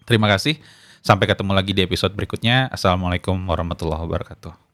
[0.07, 0.59] Terima kasih.
[1.01, 2.67] Sampai ketemu lagi di episode berikutnya.
[2.71, 4.66] Assalamualaikum warahmatullahi wabarakatuh.